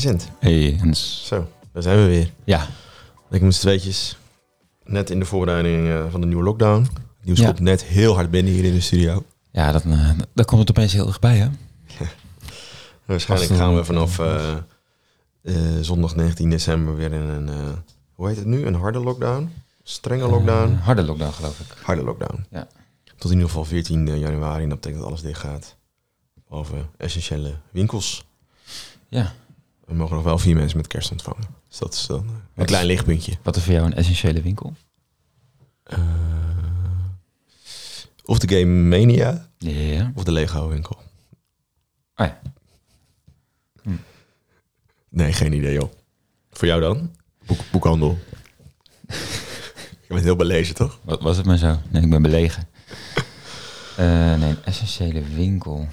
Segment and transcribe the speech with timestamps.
[0.00, 1.26] Vincent, Hey, Hans.
[1.26, 2.32] zo, daar zijn we weer.
[2.44, 2.66] Ja,
[3.30, 4.16] Ik met z'n tweetjes.
[4.84, 6.86] Net in de voorbereiding eh, van de nieuwe lockdown.
[7.22, 7.46] Nieuws Ja.
[7.46, 9.24] komt net heel hard binnen hier in de studio.
[9.50, 11.48] ja dat, eh, daar komt het opeens heel dichtbij, hè?
[13.04, 14.52] Waarschijnlijk gaan we vanaf eh,
[15.42, 17.48] eh, zondag 19 december weer in een,
[18.14, 18.66] hoe heet het nu?
[18.66, 19.50] Een harde lockdown?
[19.82, 20.72] Strenge lockdown?
[20.74, 21.66] Harde lockdown, geloof ik.
[21.82, 22.46] harde lockdown.
[22.50, 22.66] Ja.
[23.16, 24.62] Tot in ieder geval 14 januari.
[24.62, 25.76] En dat betekent dat alles dicht gaat.
[26.48, 28.24] Behalve essentiële winkels.
[29.08, 29.32] Ja.
[29.86, 31.46] We mogen nog wel vier mensen met kerst ontvangen.
[31.68, 33.32] Dus dat is dan een Wat klein lichtpuntje.
[33.42, 34.74] Wat is voor jou een essentiële winkel?
[35.82, 35.98] Eh,
[38.24, 38.66] of de Game
[38.98, 40.12] Mania Ja.
[40.14, 40.96] of de Lego winkel.
[42.16, 42.40] Oh ja.
[45.08, 45.92] Nee, geen idee joh.
[46.50, 47.10] Voor jou dan?
[47.46, 48.18] Boek, boekhandel.
[50.06, 50.98] Je bent heel belezen toch?
[51.02, 51.78] Wat was het maar zo?
[51.90, 52.68] Nee, ik ben belegen.
[53.96, 55.88] Eh, nee, een essentiële winkel.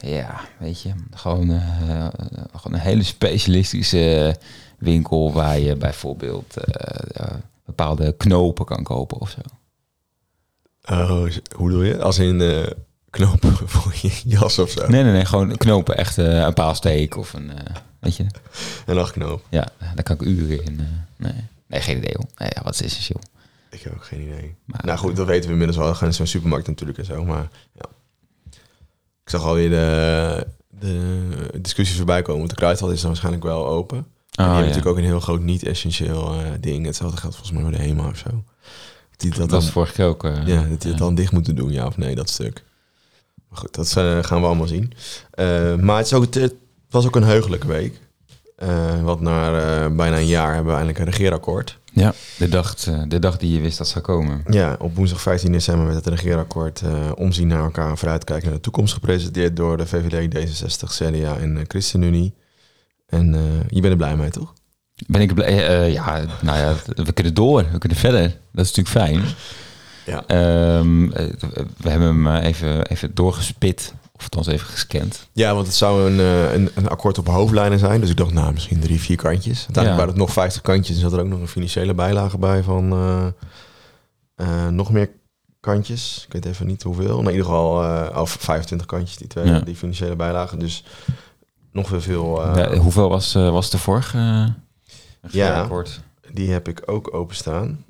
[0.00, 2.06] Ja, weet je, gewoon, eh,
[2.56, 4.36] gewoon een hele specialistische
[4.78, 7.26] winkel waar je bijvoorbeeld eh,
[7.64, 9.40] bepaalde knopen kan kopen of zo.
[10.94, 11.08] Oh,
[11.56, 12.02] hoe bedoel je?
[12.02, 12.66] Als in eh,
[13.10, 14.88] knopen voor je jas of zo.
[14.88, 17.50] Nee, nee, nee, gewoon knopen, echt een paalsteek of een,
[17.98, 18.26] weet je.
[18.86, 19.46] Een nachtknoop.
[19.48, 20.88] Ja, daar kan ik uren in.
[21.16, 21.32] nee.
[21.66, 22.26] nee, geen idee hoor.
[22.36, 23.20] Nee, wat is essentieel?
[23.70, 24.54] Ik heb ook geen idee.
[24.64, 25.88] Maar, nou goed, dat weten we inmiddels wel.
[25.88, 27.24] We gaan in zo'n supermarkt natuurlijk en zo.
[27.24, 27.84] Maar ja.
[29.30, 30.46] Ik zag alweer de,
[30.80, 31.28] de
[31.60, 32.38] discussies voorbij komen.
[32.38, 33.98] Want de kruidvat is dan waarschijnlijk wel open.
[33.98, 34.60] En die Oh, hebben ja.
[34.60, 36.86] natuurlijk ook een heel groot niet-essentieel eh, ding.
[36.86, 38.28] Hetzelfde geldt volgens mij voor de HEMA of zo.
[39.16, 40.24] Die dat, dat dan, was vorige keer ook.
[40.24, 42.64] eh, ja, dat die het dan dicht moeten doen, ja of nee, dat stuk.
[43.48, 44.92] Maar goed, dat eh, gaan we allemaal zien.
[45.80, 46.54] Maar het, is ook, het
[46.90, 48.00] was ook een heugelijke week.
[49.02, 49.50] Want na
[49.90, 51.78] bijna een jaar hebben we eindelijk een regeerakkoord.
[51.92, 54.42] Ja, de dag, eh, de dag die je wist dat zou komen.
[54.50, 58.56] Ja, op woensdag 15 december werd het regeerakkoord eh, omzien naar elkaar en vooruitkijken naar
[58.56, 62.34] de toekomst gepresenteerd door de VVD, D66, CDA en de ChristenUnie.
[63.06, 64.52] En eh, je bent er blij mee, toch?
[65.06, 65.68] Ben ik blij?
[65.68, 68.36] eh, ja, nou ja, we kunnen door, we kunnen verder.
[68.52, 69.22] Dat is natuurlijk fijn.
[70.06, 70.24] Ja.
[70.26, 71.26] Ehm, eh,
[71.76, 75.28] we hebben hem eh, even, even doorgespit, of althans even gescand.
[75.32, 78.00] Ja, want het zou een, eh, een, een akkoord op hoofdlijnen zijn.
[78.00, 79.44] Dus ik dacht, nou, misschien drie, vier kantjes.
[79.56, 79.96] Uiteindelijk Ja.
[79.96, 82.92] waren het nog 50 kantjes en zat er ook nog een financiële bijlage bij van
[82.92, 83.26] eh,
[84.34, 85.10] eh, nog meer
[85.60, 86.24] kantjes.
[86.26, 87.18] Ik weet even niet hoeveel.
[87.20, 89.60] In ieder geval, eh of 25 kantjes, die twee, Ja.
[89.60, 90.58] die financiële bijlagen.
[90.58, 90.84] Dus
[91.72, 92.44] nog weer veel.
[92.44, 94.46] eh, Ja, hoeveel was, was de vorige uh,
[95.32, 95.60] Ja.
[95.62, 96.00] akkoord?
[96.32, 97.84] Die heb ik ook openstaan.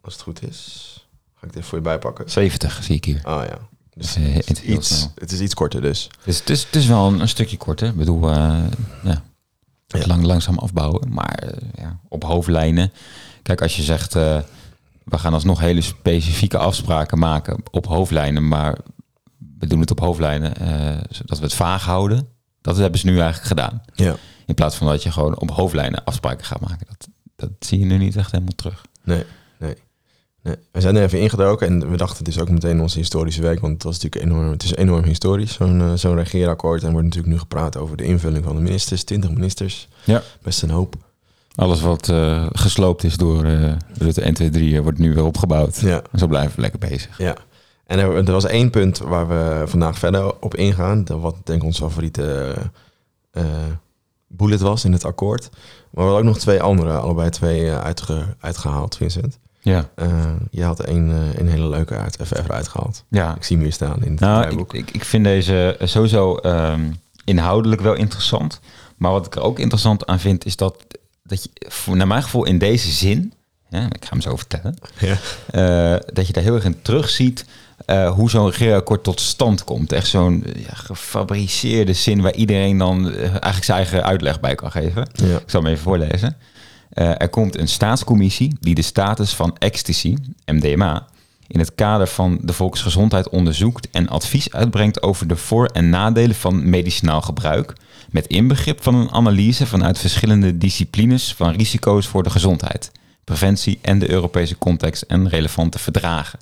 [0.00, 0.92] Als het goed is.
[1.34, 2.30] Ga ik even voor je bijpakken.
[2.30, 3.20] 70 zie ik hier.
[3.24, 3.58] Ah ja.
[3.98, 6.10] Dus het, is iets, het is iets korter dus.
[6.24, 7.86] Dus het is, het is wel een, een stukje kort, hè?
[7.86, 8.64] Ik bedoel, eh,
[9.02, 9.22] ja,
[9.86, 10.06] Ja.
[10.06, 11.12] Lang, langzaam afbouwen.
[11.12, 12.92] Maar eh, ja, op hoofdlijnen.
[13.42, 14.40] Kijk, als je zegt, eh,
[15.04, 18.78] we gaan alsnog hele specifieke afspraken maken op hoofdlijnen, maar
[19.58, 20.52] we doen het op hoofdlijnen
[21.10, 22.28] zodat we het vaag houden.
[22.60, 23.82] Dat hebben ze nu eigenlijk gedaan.
[23.94, 24.16] Ja.
[24.46, 26.86] In plaats van dat je gewoon op hoofdlijnen afspraken gaat maken.
[26.86, 28.84] Dat, dat zie je nu niet echt helemaal terug.
[29.04, 29.24] Nee,
[29.58, 29.74] nee.
[30.46, 30.56] Nee.
[30.72, 33.60] We zijn er even ingedoken en we dachten het is ook meteen onze historische week.
[33.60, 36.80] Want het, was natuurlijk enorm, het is enorm historisch, zo'n eh, zo'n regeerakkoord.
[36.80, 39.04] En er wordt natuurlijk nu gepraat over de invulling van de ministers.
[39.04, 39.88] 20 ministers.
[40.04, 40.22] Ja.
[40.42, 40.94] Best een hoop.
[41.54, 45.24] Alles wat eh, gesloopt is door eh Rutte 1, 2, 3 eh, wordt nu weer
[45.24, 45.80] opgebouwd.
[45.80, 46.02] Ja.
[46.12, 47.18] En zo blijven we lekker bezig.
[47.18, 47.36] Ja.
[47.86, 51.04] En er, er was één punt waar we vandaag verder op ingaan.
[51.04, 52.54] Dat wat denk ik ons favoriete
[54.26, 55.48] bullet was in het akkoord.
[55.50, 59.38] Maar we hadden ook nog twee andere, allebei twee uitge, uitgehaald, Vincent.
[59.72, 59.88] Ja.
[59.94, 60.08] Eh,
[60.50, 63.04] je had één, eh, een hele leuke uit, even, even uitgehaald.
[63.08, 63.34] ja.
[63.36, 66.80] Ik zie hem hier staan in het Nou, ik, ik, ik vind deze sowieso ehm,
[67.24, 68.60] inhoudelijk wel interessant.
[68.96, 70.84] Maar wat ik er ook interessant aan vind, is dat,
[71.22, 73.32] dat je, voor, naar mijn gevoel, in deze zin,
[73.68, 75.16] ja, ik ga hem zo vertellen, Ja.
[75.50, 77.44] eh, dat je daar heel erg in terugziet
[77.86, 79.92] eh hoe zo'n regeerakkoord tot stand komt.
[79.92, 85.08] Echt zo'n ja, gefabriceerde zin waar iedereen dan eigenlijk zijn eigen uitleg bij kan geven.
[85.12, 85.36] Ja.
[85.36, 86.36] Ik zal hem even voorlezen.
[86.96, 90.16] Eh, er komt een staatscommissie die de status van ecstasy,
[90.46, 91.06] MDMA,
[91.46, 96.36] in het kader van de volksgezondheid onderzoekt en advies uitbrengt over de voor- en nadelen
[96.36, 97.72] van medicinaal gebruik,
[98.10, 102.90] met inbegrip van een analyse vanuit verschillende disciplines van risico's voor de gezondheid,
[103.24, 106.38] preventie en de Europese context en relevante verdragen.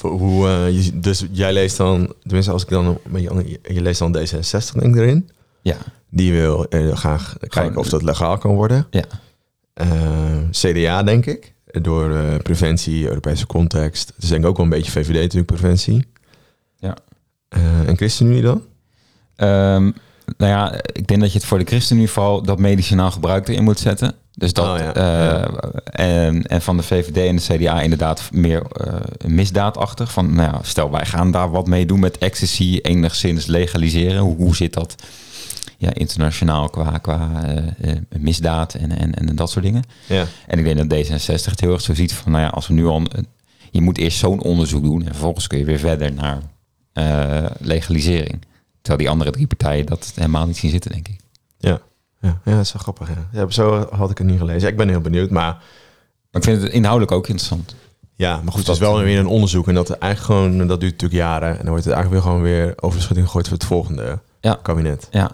[0.00, 4.16] Hoe, eh, je, dus jij leest dan, tenminste als ik dan beetje, je leest dan
[4.16, 5.30] D66 denk ik erin.
[5.62, 5.76] Ja,
[6.10, 8.86] Die wil eh, graag kijken of dat legaal kan worden.
[8.90, 9.04] ja.
[9.74, 14.12] Eh, CDA denk ik, door eh, preventie, Europese context.
[14.14, 16.06] Het is denk ik ook wel een beetje VVD natuurlijk, preventie.
[16.78, 16.96] Ja.
[17.48, 18.62] Eh, en ChristenUnie dan?
[19.36, 19.90] Ehm,
[20.36, 23.64] nou ja, ik denk dat je het voor de ChristenUnie vooral dat medicinaal gebruik erin
[23.64, 24.14] moet zetten.
[24.32, 24.92] Dus dat, Oh ja,
[25.84, 28.62] En, en van de VVD en de CDA inderdaad meer
[29.26, 30.12] misdaadachtig.
[30.12, 34.18] Van, nou ja, stel wij gaan daar wat mee doen met ecstasy, enigszins legaliseren.
[34.18, 34.94] Hoe, hoe zit dat
[35.78, 37.56] ja, internationaal qua, qua eh,
[37.90, 39.82] eh, misdaad en, en, en dat soort dingen.
[40.08, 40.24] Ja.
[40.46, 42.74] En ik denk dat D66 het heel erg zo ziet van, nou ja, als we
[42.74, 42.96] nu al...
[42.96, 43.26] een-
[43.70, 46.38] je moet eerst zo'n onderzoek doen en vervolgens kun je weer verder naar
[46.92, 48.42] eh, legalisering.
[48.82, 51.16] Terwijl die andere drie partijen dat helemaal niet zien zitten, denk ik.
[51.58, 51.80] Ja.
[52.20, 53.08] Ja, ja, dat is wel grappig.
[53.08, 53.28] Ja.
[53.40, 54.68] ja, zo had ik het niet gelezen.
[54.68, 55.44] Ik ben heel benieuwd, maar
[56.30, 57.74] Maar ik vind het inhoudelijk ook interessant.
[58.14, 60.92] ja, maar goed, het is wel weer een onderzoek en dat eigenlijk gewoon dat duurt
[60.92, 63.56] natuurlijk jaren en dan wordt het eigenlijk weer gewoon weer over de schutting gegooid voor
[63.56, 64.58] het volgende Ja.
[64.62, 65.08] kabinet.
[65.10, 65.30] Ja,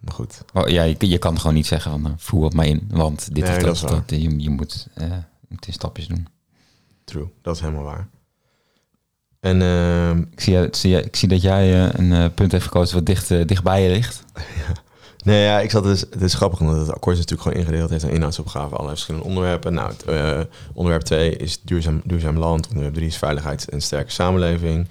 [0.00, 2.68] Maar goed, Oh, ja je, je kan gewoon niet zeggen van, nou, voer op mij
[2.68, 3.74] in, want dit Nee, of dat dat.
[3.74, 4.20] is dat.
[4.20, 5.08] Je, je moet eh,
[5.48, 6.26] het in stapjes doen.
[7.04, 8.08] true, dat is helemaal waar.
[9.40, 12.64] En ehm, Ik zie, ik zie, ik zie dat jij eh, een eh, punt heeft
[12.64, 14.22] gekozen wat dicht, eh, dichtbij je ligt.
[15.24, 16.00] Nee, ja, ik zat dus.
[16.00, 19.26] Het is grappig omdat het akkoord is natuurlijk gewoon ingedeeld heeft aan inhoudsopgaven, allerlei verschillende
[19.26, 19.74] onderwerpen.
[19.74, 20.40] Nou, het, eh,
[20.72, 22.66] onderwerp 2 is duurzaam, duurzaam land.
[22.68, 24.88] Onderwerp 3 is veiligheid en sterke samenleving.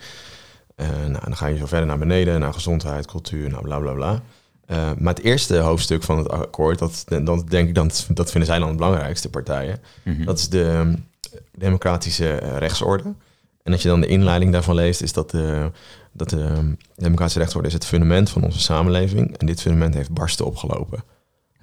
[0.75, 3.92] Eh, nou, dan ga je zo verder naar beneden, naar gezondheid, cultuur, nou bla bla
[3.92, 4.22] bla.
[4.66, 8.50] Eh, maar het eerste hoofdstuk van het akkoord, dat, dan denk ik dan, dat vinden
[8.50, 9.80] zij dan het belangrijkste partijen.
[10.04, 10.25] Mhm.
[10.25, 10.96] Dat is de ehm,
[11.52, 13.14] democratische eh, rechtsorde.
[13.64, 15.72] En als je dan de inleiding daarvan leest, is dat de,
[16.12, 19.38] dat de democratische rechtsorde is het fundament van onze samenleving.
[19.38, 21.04] En dit fundament heeft barsten opgelopen.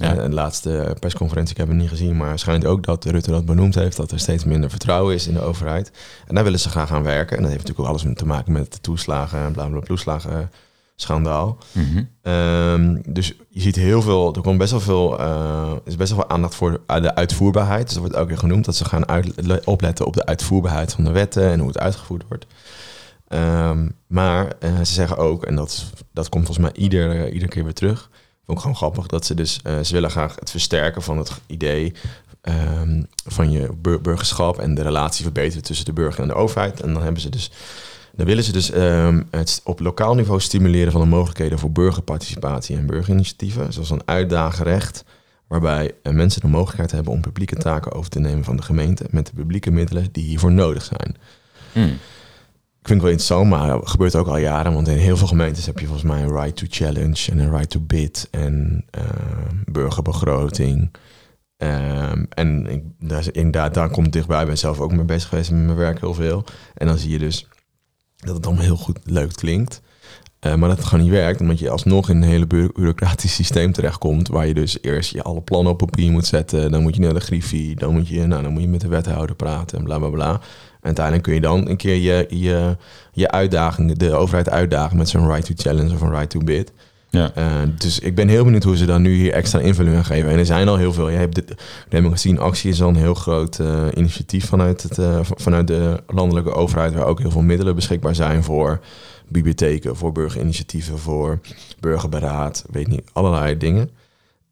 [0.01, 0.17] Ja.
[0.17, 3.45] Eh, de laatste persconferentie, ik heb het niet gezien, maar schijnt ook dat Rutte dat
[3.45, 5.91] benoemd heeft, dat er steeds minder vertrouwen is in de overheid.
[6.27, 7.37] En daar willen ze graag aan werken.
[7.37, 10.51] En dat heeft natuurlijk ook alles te maken met de toeslagen en bla bla toeslagen
[11.01, 11.59] schandaal.
[11.73, 12.03] Mhm.
[12.23, 16.13] Ehm, dus je ziet heel veel, er komt best wel veel, eh, er is best
[16.13, 17.85] wel veel aandacht voor de uitvoerbaarheid.
[17.85, 21.05] Dus dat wordt ook weer genoemd, dat ze gaan uit, opletten op de uitvoerbaarheid van
[21.05, 22.47] de wetten en hoe het uitgevoerd wordt.
[23.29, 27.51] Ehm, maar eh, ze zeggen ook, en dat, dat komt volgens mij ieder, eh, iedere
[27.51, 28.11] keer weer terug,
[28.51, 31.93] ook gewoon grappig, dat ze dus, eh, ze willen graag het versterken van het idee
[32.41, 36.81] ehm, van je bur- burgerschap en de relatie verbeteren tussen de burger en de overheid.
[36.81, 37.51] En dan hebben ze dus
[38.13, 42.77] dan willen ze dus ehm, het op lokaal niveau stimuleren van de mogelijkheden voor burgerparticipatie
[42.77, 45.05] en burgerinitiatieven, zoals een uitdagenrecht,
[45.47, 49.07] waarbij eh, mensen de mogelijkheid hebben om publieke taken over te nemen van de gemeente
[49.11, 51.17] met de publieke middelen die hiervoor nodig zijn.
[51.73, 51.99] Mm.
[52.81, 55.27] Ik vind het wel interessant, maar dat gebeurt ook al jaren, want in heel veel
[55.27, 58.85] gemeentes heb je volgens mij een right to challenge en een right to bid en
[58.91, 60.91] ehm, burgerbegroting.
[61.57, 62.67] Ehm, en
[62.99, 64.41] daar, inderdaad, daar komt het dichtbij.
[64.41, 66.45] Ik ben zelf ook mee bezig geweest met mijn werk heel veel.
[66.75, 67.47] En dan zie je dus
[68.17, 69.81] dat het allemaal heel goed leuk klinkt.
[70.39, 73.35] Eh, maar dat het gewoon niet werkt, omdat je alsnog in een hele bu- bureaucratisch
[73.35, 74.29] systeem terechtkomt.
[74.29, 76.71] Waar je dus eerst je alle plannen op papier moet zetten.
[76.71, 77.77] Dan moet je naar de griffie.
[77.77, 80.41] Dan moet je, nou, dan moet je met de wethouder praten en bla bla bla.
[80.81, 82.77] En uiteindelijk kun je dan een keer je, je,
[83.13, 86.73] je uitdaging, de overheid uitdagen met zo'n right to challenge of een right to bid.
[87.11, 87.31] Ja.
[87.35, 87.47] Eh,
[87.79, 90.31] dus ik ben heel benieuwd hoe ze dan nu hier extra invulling aan geven.
[90.31, 91.09] En er zijn al heel veel.
[91.09, 91.45] Je hebt de
[91.89, 96.03] Democratie in Actie is al een heel groot eh, initiatief vanuit, het, eh, vanuit de
[96.07, 98.81] landelijke overheid, waar ook heel veel middelen beschikbaar zijn voor
[99.29, 101.41] bibliotheken, voor burgerinitiatieven, voor
[101.81, 103.91] burgerberaad, weet niet, allerlei dingen.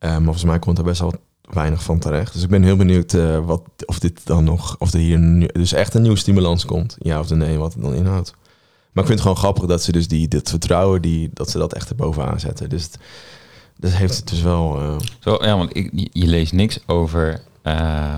[0.01, 1.15] Maar volgens mij komt er best wel
[1.53, 2.33] weinig van terecht.
[2.33, 5.47] Dus ik ben heel benieuwd eh, wat, of dit dan nog, of er hier nu,
[5.53, 6.97] dus echt een nieuwe stimulans komt.
[6.99, 8.31] Ja of nee, wat het dan inhoudt.
[8.93, 11.59] Maar ik vind het gewoon grappig dat ze dus die, dit vertrouwen, die, dat ze
[11.59, 12.69] dat echt erbovenaan zetten.
[12.69, 12.99] Dus het,
[13.77, 14.81] dat heeft het dus wel...
[14.81, 18.17] eh, Zo, ja, want ik, je- leest niks over ehm, eh,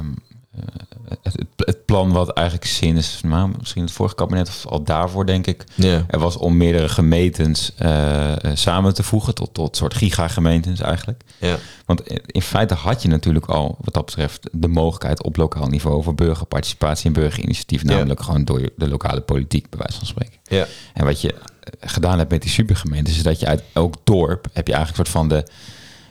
[1.22, 5.26] het, het, het plan wat eigenlijk sinds nou, misschien het vorige kabinet of al daarvoor
[5.26, 6.04] denk ik ja.
[6.08, 11.22] er was om meerdere gemeentes eh, eh, samen te voegen tot, tot soort gigagemeentes eigenlijk.
[11.38, 11.56] Ja.
[11.86, 16.02] Want in feite had je natuurlijk al wat dat betreft de mogelijkheid op lokaal niveau
[16.02, 20.38] voor burgerparticipatie en burgerinitiatief, namelijk gewoon door de lokale politiek bij wijze van spreken.
[20.42, 20.66] Ja.
[20.94, 21.40] En wat je eh,
[21.80, 25.12] gedaan hebt met die supergemeentes, is dat je uit elk dorp heb je eigenlijk een
[25.12, 25.44] soort van de,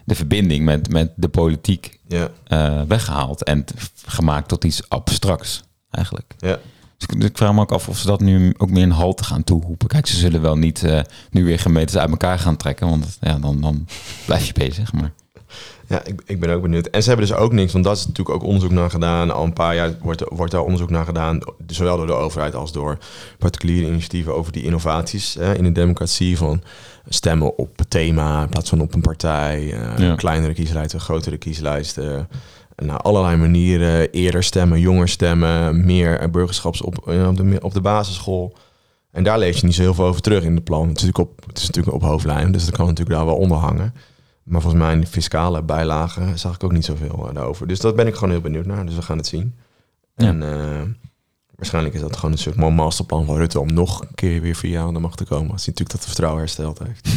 [0.10, 2.30] de verbinding met, met de politiek Ja.
[2.48, 3.66] eh, weggehaald en
[4.06, 6.34] gemaakt tot iets abstracts eigenlijk.
[6.38, 6.58] Ja.
[6.98, 8.92] Dus ik, dus ik vraag me ook af of ze dat nu ook meer een
[8.92, 9.88] halte gaan toeroepen.
[9.88, 11.00] Kijk, ze zullen wel niet eh,
[11.30, 13.88] nu weer gemeentes uit elkaar gaan trekken, want ja, dan, dan
[14.25, 14.94] blijf je bezig.
[14.94, 15.12] Maar
[15.89, 16.88] Ja, ik, ik ben ook benieuwd.
[16.88, 19.31] En ze hebben dus ook niks, want dat is natuurlijk ook onderzoek naar gedaan.
[19.31, 22.72] Al een paar jaar wordt, wordt daar onderzoek naar gedaan, zowel door de overheid als
[22.72, 22.98] door
[23.39, 26.38] particuliere initiatieven over die innovaties hè, in de democratie.
[26.38, 26.62] Van
[27.08, 30.15] stemmen op het thema in plaats van op een partij, eh, Ja.
[30.15, 32.27] kleinere kieslijsten, grotere kieslijsten.
[32.86, 37.81] naar allerlei manieren, eerder stemmen, jonger stemmen, meer burgerschaps op, eh, op, de, op de
[37.81, 38.53] basisschool.
[39.12, 40.88] En daar lees je niet zo heel veel over terug in het plan.
[40.88, 43.36] Het is natuurlijk op, het is natuurlijk op hoofdlijn, dus dat kan natuurlijk daar wel
[43.36, 43.93] onder hangen.
[44.50, 47.68] Maar volgens mij in fiscale bijlagen zag ik ook niet zoveel eh, daarover.
[47.68, 48.86] Dus dat ben ik gewoon heel benieuwd naar.
[48.86, 49.56] Dus we gaan het zien.
[50.15, 50.27] Ja.
[50.27, 50.82] En eh,
[51.56, 54.56] waarschijnlijk is dat gewoon een soort mo- masterplan van Rutte om nog een keer weer
[54.56, 55.51] vier jaar aan de macht te komen.
[55.51, 57.10] Als hij natuurlijk dat vertrouwen hersteld heeft.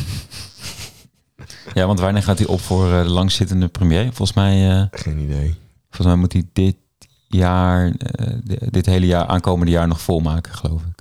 [1.79, 4.05] ja, want wanneer gaat hij op voor eh, de langzittende premier?
[4.05, 5.55] Volgens mij, Geen idee.
[5.89, 6.77] volgens mij moet hij dit
[7.29, 7.93] jaar,
[8.45, 11.01] di- dit hele jaar, aankomende jaar nog volmaken, geloof ik.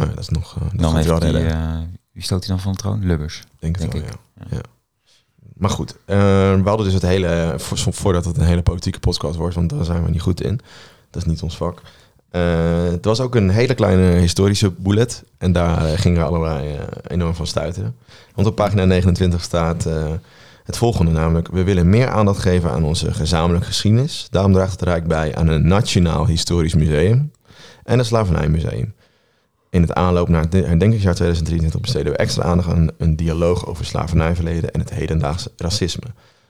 [0.00, 0.58] Oh, ja, dat is nog.
[0.58, 3.06] dat Dan heeft hij, wie stoot hij dan van de troon?
[3.06, 3.42] Lubbers.
[3.58, 4.08] denk denk wel, ik.
[4.40, 4.46] ja.
[4.50, 4.60] ja.
[5.54, 6.16] Maar goed, uh,
[6.54, 7.54] we hadden dus het hele,
[7.90, 10.60] voordat het een hele politieke podcast wordt, want daar zijn we niet goed in.
[11.10, 11.82] Dat is niet ons vak.
[12.32, 12.42] Uh,
[12.90, 15.24] het was ook een hele kleine historische bullet.
[15.38, 17.96] En daar gingen we allebei enorm van stuiten.
[18.34, 19.86] Want op pagina 29 staat
[20.66, 21.48] het volgende namelijk.
[21.48, 24.26] We willen meer aandacht geven aan onze gezamenlijke geschiedenis.
[24.30, 27.30] Daarom draagt het Rijk bij aan een Nationaal Historisch Museum
[27.84, 28.94] en een Slavernijmuseum.
[29.76, 33.84] In het aanloop naar het herdenkingsjaar 2023 besteden we extra aandacht aan een dialoog over
[33.84, 36.06] slavernijverleden en het hedendaagse racisme.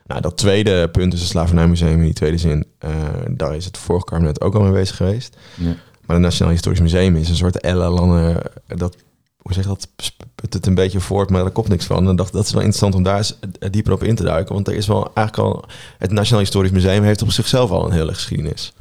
[0.07, 2.91] Nou, dat tweede punt is het Slavernijmuseum in die tweede zin, uh,
[3.31, 5.37] daar is het vorige kabinet ook al mee bezig geweest.
[5.55, 5.75] Ja.
[6.07, 8.97] Maar het Nationaal Historisch Museum is een soort ellenlange, dat,
[9.37, 9.89] hoe zeg je dat,
[10.35, 12.09] put het een beetje voort, maar daar komt niks van.
[12.09, 13.39] En dacht, dat is wel interessant om daar eens
[13.71, 15.65] dieper op in te duiken, want er is wel eigenlijk al,
[15.99, 18.73] het Nationaal Historisch Museum heeft op zichzelf al een hele geschiedenis.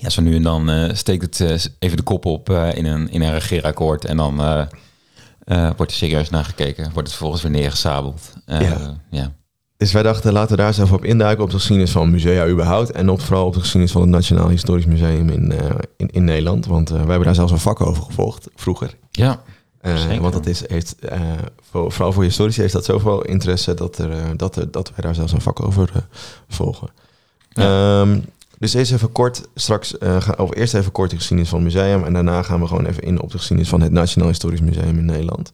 [0.00, 2.86] Ja, zo nu en dan uh, steekt het uh, even de kop op uh, in,
[2.86, 4.36] een, in een regeerakkoord en dan
[5.76, 6.84] wordt er serieus naar gekeken.
[6.84, 8.32] Wordt het vervolgens weer neergesabeld.
[9.10, 9.32] Ja.
[9.76, 12.90] Dus wij dachten, laten we daar zelf op induiken op de geschiedenis van musea überhaupt.
[12.90, 15.52] En op, vooral op de geschiedenis van het Nationaal Historisch Museum in,
[15.96, 16.66] in, in Nederland.
[16.66, 18.96] Want wij hebben daar zelfs een vak over gevolgd, vroeger.
[19.10, 19.42] Ja,
[20.20, 20.94] Want dat is, heeft,
[21.70, 25.14] voor, vooral voor historici heeft dat zoveel interesse dat, er, dat, er, dat wij daar
[25.14, 26.06] zelfs een vak over
[26.48, 26.88] volgen.
[27.50, 28.00] Ja.
[28.00, 28.24] Um,
[28.60, 32.04] dus eerst even kort, straks, uh, eerst even kort de geschiedenis van het museum.
[32.04, 34.98] En daarna gaan we gewoon even in op de geschiedenis van het Nationaal Historisch Museum
[34.98, 35.52] in Nederland.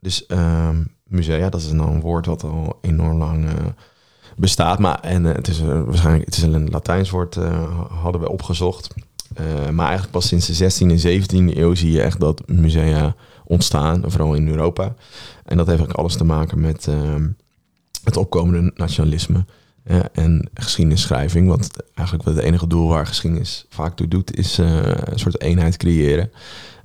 [0.00, 0.68] Dus uh,
[1.04, 3.52] musea, dat is dan een woord wat al enorm lang uh,
[4.36, 4.78] bestaat.
[4.78, 7.34] Maar en, uh, het is waarschijnlijk het is een Latijns woord,
[7.88, 8.94] hadden we opgezocht.
[9.72, 13.14] maar eigenlijk pas sinds de 16e en 17e eeuw zie je echt dat musea
[13.44, 14.94] ontstaan, vooral in Europa.
[15.44, 17.28] En dat heeft ook alles te maken met ehm,
[18.04, 19.44] het opkomende nationalisme.
[19.90, 24.80] Uh, en geschiedenisschrijving, want eigenlijk het enige doel waar geschiedenis vaak toe doet, is uh,
[24.84, 26.30] een soort eenheid creëren.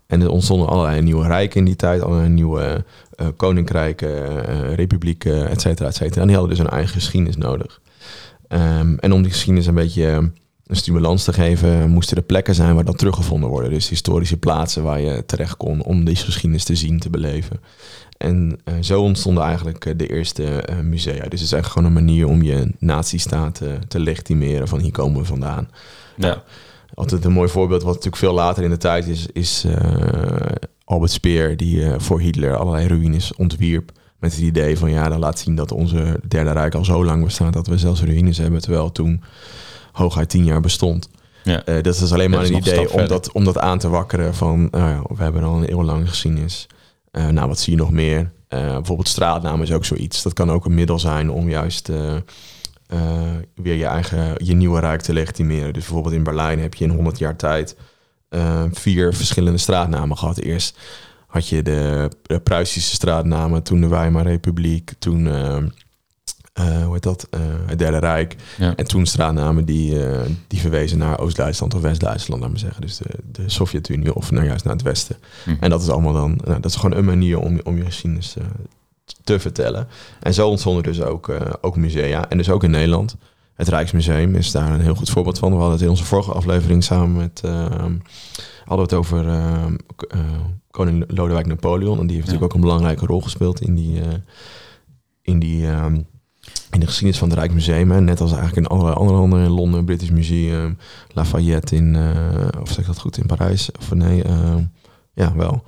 [0.08, 2.86] En er ontstonden allerlei nieuwe rijken in die tijd, allerlei nieuwe
[3.22, 6.22] uh, koninkrijken, republieken, et cetera, et cetera.
[6.22, 7.82] En die hadden dus een eigen geschiedenis nodig.
[8.50, 10.32] Um, en om die geschiedenis een beetje
[10.66, 13.70] een stimulans te geven, moesten er plekken zijn waar dat teruggevonden worden.
[13.70, 17.60] Dus historische plaatsen waar je terecht kon om deze geschiedenis te zien, te beleven.
[18.18, 21.14] En uh, zo ontstonden eigenlijk uh, de eerste uh, musea.
[21.14, 25.22] Dus het is eigenlijk gewoon een manier om je nazistaat te legitimeren van hier komen
[25.22, 25.70] we vandaan.
[26.18, 26.44] Ja.
[26.94, 29.66] Altijd een mooi voorbeeld, wat natuurlijk veel later in de tijd is, is
[30.84, 33.92] Albert Speer, die voor Hitler allerlei ruïnes ontwierp.
[34.20, 37.24] Met het idee van ja, dat laat zien dat onze Derde Rijk al zo lang
[37.24, 39.24] bestaat dat we zelfs ruïnes hebben, terwijl toen
[39.92, 41.10] hooguit tien jaar bestond.
[41.44, 41.64] Ja.
[41.66, 45.06] dat is alleen maar een idee om dat, om dat aan te wakkeren van nou
[45.16, 46.68] we hebben al een eeuwenlange geschiedenis.
[47.18, 48.20] Uh, nou, wat zie je nog meer?
[48.20, 50.24] Uh, bijvoorbeeld straatnaam is ook zoiets.
[50.24, 52.16] Dat kan ook een middel zijn om juist uh,
[53.56, 55.74] weer je eigen, je nieuwe rijk te legitimeren.
[55.74, 57.78] Dus bijvoorbeeld in Berlijn heb je in 100 jaar tijd
[58.72, 60.38] vier verschillende straatnamen gehad.
[60.38, 60.80] Eerst
[61.28, 65.28] had je de, de Pruisische straatnamen, toen de Weimar Republiek, toen
[66.60, 67.28] uh, hoe heet dat?
[67.32, 68.36] Uh, het Derde Rijk.
[68.58, 72.82] En toen straatnamen die, uh, die verwezen naar Oost-Duitsland of West-Duitsland, laat maar zeggen.
[72.82, 75.18] Dus de, de Sovjet-Unie of nou juist naar het Westen.
[75.46, 75.56] Mhm.
[75.60, 78.36] En dat is allemaal dan, nou, dat is gewoon een manier om, om je geschiedenis
[79.24, 79.88] te vertellen.
[80.20, 81.32] En zo ontstonden dus ook,
[81.62, 82.30] ook musea.
[82.30, 83.16] En dus ook in Nederland.
[83.54, 85.50] Het Rijksmuseum is daar een heel goed voorbeeld van.
[85.50, 87.42] We hadden het in onze vorige aflevering samen met.
[87.42, 88.02] hadden
[88.66, 89.26] we het over
[90.72, 92.00] koning Lodewijk Napoleon.
[92.00, 94.02] En die heeft natuurlijk ook een belangrijke rol gespeeld in die.
[95.22, 95.68] in die
[96.76, 97.92] in de geschiedenis van het Rijksmuseum.
[97.92, 100.78] Hè, net als eigenlijk in allerlei andere landen, in Londen, British Museum,
[101.14, 103.72] Lafayette in, uh, of zeg ik dat goed, in Parijs?
[103.80, 104.56] Of nee, uh,
[105.14, 105.64] ja, wel.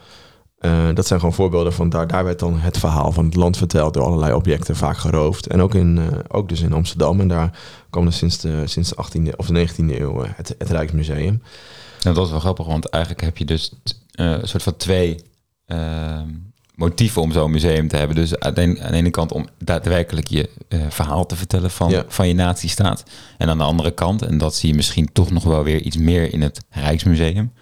[0.59, 3.57] Uh, dat zijn gewoon voorbeelden van daar, daar werd dan het verhaal van het land
[3.57, 5.47] verteld door allerlei objecten, vaak geroofd.
[5.47, 7.19] En ook, in, ook dus in Amsterdam.
[7.19, 7.59] En daar
[7.89, 11.41] kwam er sinds de, sinds de 18e of de 19e eeuw het, het Rijksmuseum.
[12.01, 13.71] Nou, dat is wel grappig, want eigenlijk heb je dus
[14.11, 15.21] een soort van twee
[15.65, 16.29] ehm,
[16.77, 18.15] motieven om zo'n museum te hebben.
[18.15, 22.03] Dus aan de, aan de ene kant om daadwerkelijk je uh, verhaal te vertellen van,
[22.07, 23.03] van je natiestaat.
[23.37, 25.97] En aan de andere kant, en dat zie je misschien toch nog wel weer iets
[25.97, 27.53] meer in het Rijksmuseum.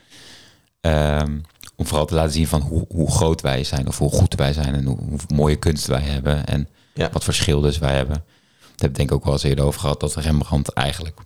[0.82, 1.42] Um,
[1.76, 4.54] om vooral te laten zien van hoe, hoe groot wij zijn of hoe goed wij
[4.54, 7.10] zijn en hoe, hoe mooie kunst wij hebben en ja.
[7.12, 8.24] wat voor schilders wij hebben.
[8.72, 11.20] Dat heb ik denk ik ook wel eens eerder over gehad dat Rembrandt eigenlijk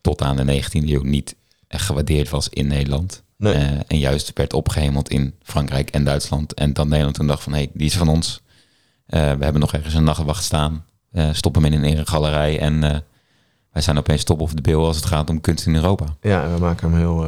[0.00, 1.36] tot aan de 19e eeuw niet
[1.68, 3.23] echt gewaardeerd was in Nederland.
[3.38, 6.54] Eh, en juist werd opgehemeld in Frankrijk en Duitsland.
[6.54, 8.42] En dan Nederland toen dacht van, hé, hey, die is van ons.
[9.08, 10.84] Uh, we hebben nog ergens een nachtwacht staan.
[11.12, 12.58] Uh, stop hem in een eregalerij.
[12.58, 12.80] En
[13.72, 16.04] wij zijn opeens top of de bil als het gaat om kunst in Europa.
[16.20, 17.26] Ja, we maken hem heel,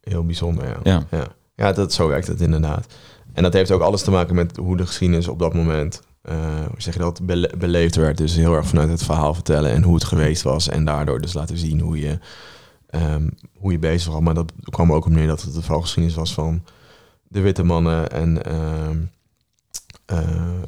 [0.00, 0.66] heel bijzonder.
[0.66, 0.76] Ja.
[0.82, 1.02] Ja.
[1.10, 1.26] ja.
[1.54, 1.72] Ja.
[1.72, 2.86] dat, zo werkt het inderdaad.
[3.32, 6.02] En dat heeft ook alles te maken met hoe de geschiedenis op dat moment...
[6.22, 7.20] hoe zeg je dat,
[7.58, 8.16] beleefd werd.
[8.16, 10.68] Dus heel erg vanuit het verhaal vertellen en hoe het geweest was.
[10.68, 12.18] En daardoor dus laten zien hoe je
[12.90, 14.20] um, hoe je bezig was.
[14.20, 16.64] Maar dat kwam ook op neer dat het de geschiedenis was van
[17.28, 19.10] de witte mannen en, um,
[20.04, 20.18] eh,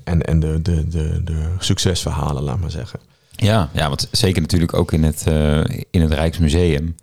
[0.04, 3.00] en en de, de, de, de succesverhalen, laat maar zeggen.
[3.30, 6.94] Ja, ja, want zeker natuurlijk ook in het, eh, in het Rijksmuseum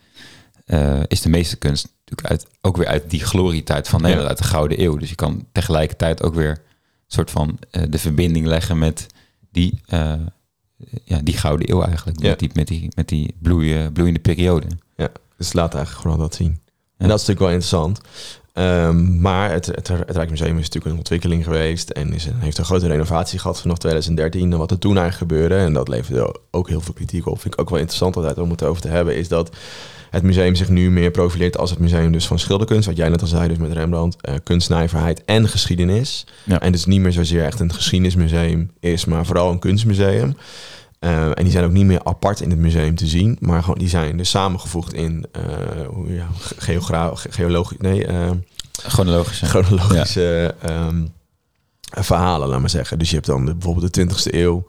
[0.66, 4.36] eh, is de meeste kunst natuurlijk uit, ook weer uit die glorietijd van Nederland, Ja.
[4.36, 4.98] uit de Gouden Eeuw.
[4.98, 6.58] Dus je kan tegelijkertijd ook weer een
[7.08, 7.60] soort van
[7.90, 9.08] de verbinding leggen met
[9.52, 9.82] die,
[11.04, 12.22] ja, die Gouden Eeuw eigenlijk.
[12.22, 12.30] Ja.
[12.30, 14.68] Met die, met die, met die bloeie, bloeiende periode.
[14.96, 16.60] Ja, dus laat eigenlijk gewoon dat zien.
[16.98, 18.02] En dat is natuurlijk wel interessant.
[18.54, 22.66] Ehm, maar het, het, het Rijksmuseum is natuurlijk een ontwikkeling geweest en is, heeft een
[22.66, 24.52] grote renovatie gehad vanaf 2013.
[24.52, 27.54] En wat er toen eigenlijk gebeurde, en dat leverde ook heel veel kritiek op, vind
[27.54, 29.56] ik ook wel interessant om het over te hebben, is dat
[30.10, 33.22] het museum zich nu meer profileert als het museum dus van schilderkunst, wat jij net
[33.22, 36.26] al zei, dus met Rembrandt, eh kunstnijverheid en geschiedenis.
[36.44, 36.60] Ja.
[36.60, 40.38] En dus niet meer zozeer echt een geschiedenismuseum is, maar vooral een kunstmuseum.
[41.00, 43.78] Eh, en die zijn ook niet meer apart in het museum te zien, maar gewoon,
[43.78, 48.30] die zijn dus samengevoegd in uh, ja, geogra- geologisch, nee, uh,
[48.72, 49.40] Chronologisch.
[49.42, 49.48] hè?
[49.48, 51.06] chronologische ehm,
[51.82, 53.00] verhalen, laat maar zeggen.
[53.00, 54.68] Dus je hebt dan de, bijvoorbeeld de 20e eeuw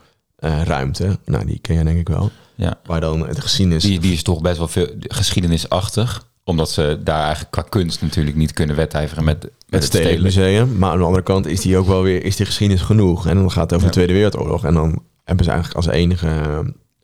[0.65, 2.79] ruimte, nou die ken je denk ik wel, Ja.
[2.85, 3.83] waar dan het geschiedenis...
[3.83, 6.27] Die, die is toch best wel veel geschiedenisachtig.
[6.45, 10.79] Omdat ze daar eigenlijk qua kunst natuurlijk niet kunnen wedijveren met, met het Stedelijk Museum.
[10.79, 13.27] Maar aan de andere kant is die ook wel weer, is die geschiedenis genoeg.
[13.27, 13.87] En dan gaat het over Ja.
[13.87, 14.65] de Tweede Wereldoorlog.
[14.65, 16.27] En dan hebben ze eigenlijk als enige,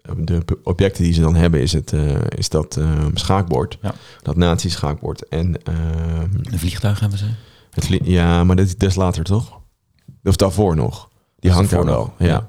[0.02, 3.78] eh, de objecten die ze dan hebben, is, het, eh, is dat eh, schaakbord.
[3.82, 3.94] Ja.
[4.22, 5.28] Dat nazi-schaakbord.
[5.28, 5.74] En eh,
[6.52, 7.26] Een vliegtuig hebben ze.
[7.70, 9.60] het, vlie- ja, maar dat, is later toch?
[10.24, 11.08] Of daarvoor nog.
[11.38, 12.14] Die hangt daar wel.
[12.18, 12.48] ja.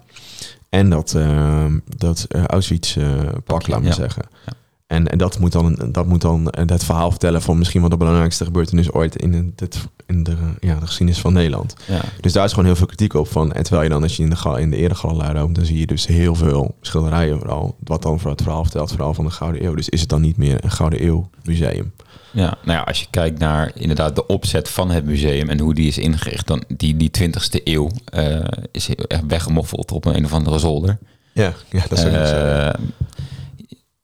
[0.76, 1.66] En dat, eh,
[1.98, 3.08] dat eh, Auschwitz eh,
[3.44, 3.96] pak, laat maar ja.
[3.96, 4.24] zeggen.
[4.46, 4.54] Ja.
[4.88, 7.90] En, en dat moet dan, dat moet dan eh, het verhaal vertellen van misschien wel
[7.90, 11.76] de belangrijkste gebeurtenis ooit in, het, in de, ja, de geschiedenis van Nederland.
[11.88, 12.02] Ja.
[12.22, 13.54] Dus daar is gewoon heel veel kritiek op van.
[13.54, 15.80] En terwijl je dan, als je in de, gal- in de eregalerij loopt, dan zie
[15.80, 17.76] je dus heel veel schilderijen vooral.
[17.84, 19.76] Wat dan voor het verhaal vertelt, vooral van de Gouden Eeuw.
[19.76, 21.94] Dus is het dan niet meer een Gouden Eeuw museum?
[22.36, 25.74] Ja, nou ja, als je kijkt naar inderdaad de opzet van het museum en hoe
[25.74, 28.40] die is ingericht, dan die, die 20ste eeuw eh,
[28.72, 30.98] is erg weggemoffeld op een, een of andere zolder.
[31.32, 32.36] Ja, ja dat is ook nog zo.
[32.36, 32.74] Eh,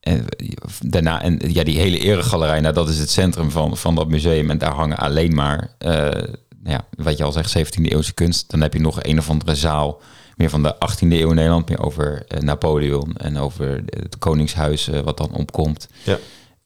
[0.00, 0.24] en
[0.80, 4.50] daarna, en ja, die hele eregalerij, nou, dat is het centrum van, van dat museum.
[4.50, 5.90] En daar hangen alleen maar, eh,
[6.62, 8.50] nou ja, wat je al zegt, 17e eeuwse kunst.
[8.50, 10.00] Dan heb je nog een of andere zaal,
[10.36, 15.16] meer van de 18e eeuw in Nederland, meer over Napoleon en over het Koningshuis, wat
[15.16, 15.88] dan opkomt.
[16.04, 16.18] Ja.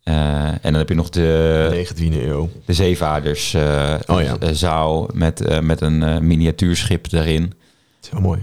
[0.06, 2.50] Eh, en dan heb je nog de, 19e eeuw.
[2.64, 4.36] de Zeevaders eh, Oh ja.
[4.40, 7.42] eh, zaal met, met een miniatuurschip daarin.
[7.42, 7.54] Dat
[8.02, 8.40] is heel mooi.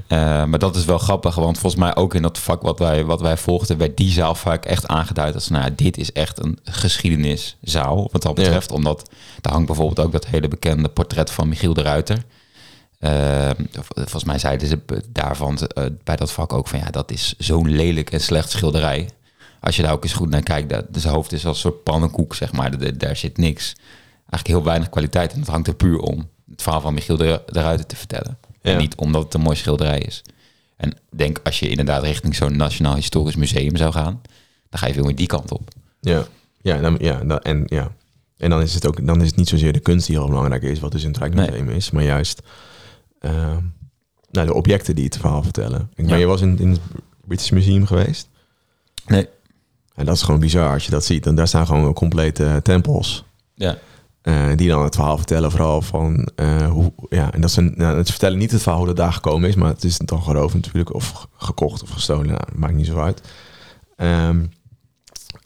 [0.47, 3.21] Maar dat is wel grappig, want volgens mij ook in dat vak wat wij, wat
[3.21, 8.09] wij volgden, werd die zaal vaak echt aangeduid als, nou, dit is echt een geschiedeniszaal,
[8.11, 8.71] wat dat betreft.
[8.71, 9.09] Omdat
[9.41, 12.23] daar hangt bijvoorbeeld ook dat hele bekende portret van Michiel de Ruiter.
[13.95, 15.59] Volgens mij zeiden ze daarvan
[16.03, 19.07] bij dat vak ook van, ja, dat is zo'n lelijk en slecht schilderij.
[19.63, 21.83] Als je daar ook eens goed naar kijkt, dat, zijn hoofd is als een soort
[21.83, 22.77] pannenkoek, zeg maar.
[22.77, 23.75] Daar, daar zit niks.
[24.17, 27.41] Eigenlijk heel weinig kwaliteit en dat hangt er puur om het verhaal van Michiel de,
[27.45, 28.37] de Ruiter te vertellen.
[28.61, 28.71] Ja.
[28.71, 30.21] En niet omdat het een mooi schilderij is.
[30.75, 34.21] En denk als je inderdaad richting zo'n Nationaal Historisch Museum zou gaan,
[34.69, 35.69] dan ga je veel meer die kant op.
[35.99, 36.25] Ja,
[36.61, 37.91] ja, dan, ja, dan, en, ja.
[38.37, 40.63] en dan is het ook dan is het niet zozeer de kunst die heel belangrijk
[40.63, 42.41] is, wat dus in het Rijksmuseum is, maar juist
[43.19, 43.57] eh,
[44.31, 45.89] nou, de objecten die het verhaal vertellen.
[45.95, 46.15] Ik ben Ja.
[46.15, 46.81] je was in, in het
[47.25, 48.27] British Museum geweest.
[49.05, 49.27] Nee.
[49.95, 51.25] En dat is gewoon bizar als je dat ziet.
[51.25, 53.23] En daar staan gewoon complete eh, tempels.
[53.55, 53.77] Ja.
[54.21, 56.93] eh, die dan het verhaal vertellen, vooral van eh, hoe.
[57.09, 57.73] Ja, en dat zijn.
[57.75, 60.21] Nou, het vertellen niet het verhaal hoe dat daar gekomen is, maar het is dan
[60.23, 62.27] geroofd natuurlijk, of ge- gekocht of gestolen.
[62.27, 63.21] Nou, maakt niet zo uit.
[63.95, 64.43] Ehm,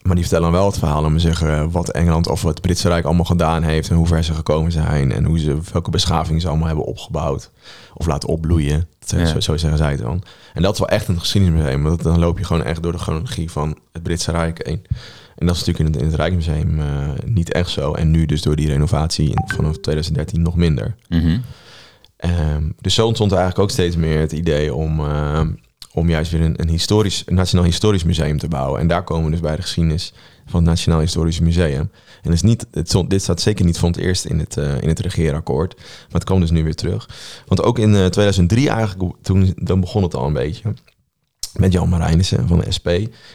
[0.02, 2.88] maar die vertellen dan wel het verhaal om te zeggen wat Engeland of het Britse
[2.88, 6.40] Rijk allemaal gedaan heeft en hoe ver ze gekomen zijn en hoe ze welke beschaving
[6.40, 7.50] ze allemaal hebben opgebouwd
[7.94, 8.88] of laten opbloeien.
[8.98, 9.26] Dat, Ja.
[9.26, 10.22] zo, zo zeggen zij het dan.
[10.54, 12.98] En dat is wel echt een geschiedenismuseum, want dan loop je gewoon echt door de
[12.98, 14.82] chronologie van het Britse Rijk heen.
[15.36, 16.86] En dat is natuurlijk in het, in het Rijksmuseum eh,
[17.24, 17.92] niet echt zo.
[17.92, 20.94] En nu dus door die renovatie in, vanaf 2013 nog minder.
[21.08, 21.38] Mhm.
[22.16, 25.50] Ehm, dus zo ontstond eigenlijk ook steeds meer het idee om, ehm,
[25.98, 28.80] om juist weer een, een, historisch, een Nationaal Historisch Museum te bouwen.
[28.80, 30.12] En daar komen we dus bij de geschiedenis
[30.46, 31.90] van het Nationaal Historisch Museum.
[32.22, 34.80] En is niet, het stond, dit staat zeker niet voor het eerst in het, eh,
[34.80, 35.74] in het regeerakkoord.
[35.76, 37.08] Maar het kwam dus nu weer terug.
[37.46, 40.74] Want ook in eh, 2003 eigenlijk, toen, dan begon het al een beetje.
[41.58, 42.88] Met Jan Marijnissen van de SP,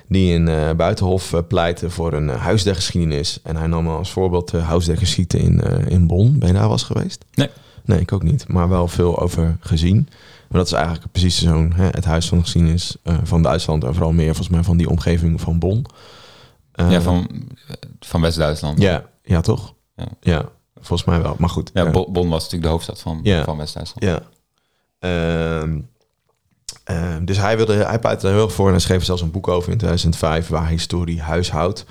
[0.08, 3.40] die in eh, Buitenhof eh, pleitte voor een eh, huis der geschiedenis.
[3.44, 6.40] En hij nam als voorbeeld de Huis der in, eh, in Bonn.
[6.40, 7.26] Ben je daar was geweest?
[7.34, 7.50] Nee.
[7.86, 8.48] Nee, ik ook niet.
[8.48, 10.10] Maar wel veel over gezien.
[10.54, 13.84] Maar dat is eigenlijk precies zo'n het huis van de geschiedenis eh, van Duitsland.
[13.84, 15.86] En vooral meer volgens mij van die omgeving van Bonn.
[16.72, 17.28] Eh, ja, van,
[18.00, 18.82] van West-Duitsland.
[18.82, 19.74] ja, ja, toch?
[19.96, 20.06] Ja.
[20.22, 21.36] Ja, volgens mij wel.
[21.38, 21.72] Maar goed.
[21.74, 24.04] Ja, eh, Bo- Bonn was natuurlijk de hoofdstad van, van West-Duitsland.
[24.06, 24.22] Ja.
[25.00, 25.80] Ehm,
[26.84, 29.22] Ehm, dus hij, wilde, hij pleitte er heel erg voor en hij schreef er zelfs
[29.22, 31.86] een boek over in 2005 waar historie huishoudt.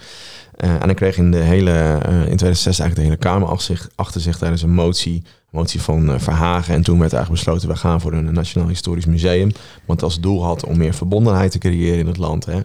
[0.62, 3.48] Eh, en hij kreeg in, de hele, eh, in 2006 eigenlijk de hele Kamer
[3.94, 6.74] achter zich, tijdens een motie, motie van eh, Verhagen.
[6.74, 9.52] En toen werd eigenlijk besloten, we gaan voor een Nationaal Historisch Museum.
[9.84, 12.44] Want als doel had om meer verbondenheid te creëren in het land.
[12.44, 12.60] Hè.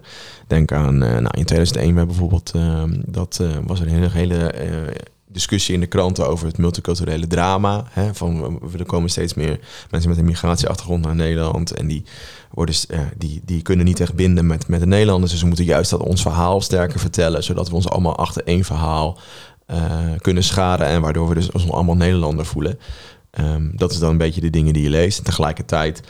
[0.47, 4.53] Denk aan, nou, in 2001 werd bijvoorbeeld, ehm, dat was een hele, hele
[5.27, 7.83] discussie in de kranten over het multiculturele drama.
[7.89, 11.71] Hè, van, er komen steeds meer mensen met een migratieachtergrond naar Nederland.
[11.71, 12.03] En die,
[12.55, 15.31] uh, die, die kunnen niet echt binden met, met de Nederlanders.
[15.31, 17.43] Dus we moeten juist dat ons verhaal sterker vertellen.
[17.43, 19.19] Zodat we ons allemaal achter één verhaal
[19.67, 19.77] uh,
[20.17, 20.87] kunnen scharen.
[20.87, 22.79] En waardoor we dus ons allemaal Nederlander voelen.
[23.39, 25.25] Um, dat is dan een beetje de dingen die je leest.
[25.25, 26.03] Tegelijkertijd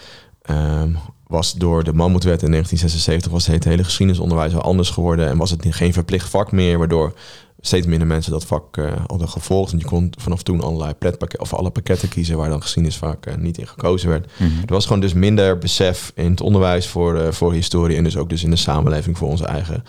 [0.49, 0.97] um,
[1.27, 5.27] was door de Mammoetwet in 1976 was het hele geschiedenisonderwijs al anders geworden.
[5.27, 6.77] En was het geen verplicht vak meer.
[6.77, 7.13] Waardoor
[7.59, 9.71] steeds minder mensen dat vak uh, hadden gevolgd.
[9.71, 13.27] En je kon vanaf toen allerlei pretpakketten of alle pakketten kiezen waar dan geschiedenis vaak
[13.27, 14.31] uh, niet in gekozen werd.
[14.37, 18.03] Mm Er was gewoon dus minder besef in het onderwijs voor, uh, voor historie en
[18.03, 19.83] dus ook dus in de samenleving voor onze eigen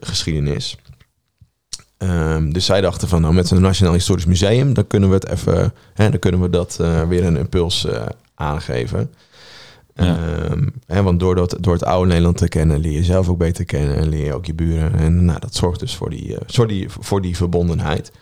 [0.00, 0.76] geschiedenis.
[1.98, 5.28] Um, dus zij dachten van nou met een Nationaal Historisch Museum, dan kunnen we het
[5.28, 6.76] even, hè, dan kunnen we dat
[7.08, 7.86] weer een impuls
[8.34, 9.10] aangeven.
[9.96, 13.38] Ehm, hè, want door, dat, door het oude Nederland te kennen, leer je zelf ook
[13.38, 14.94] beter kennen en leer je ook je buren.
[14.94, 18.12] En nou, dat zorgt dus voor die, die, voor die verbondenheid.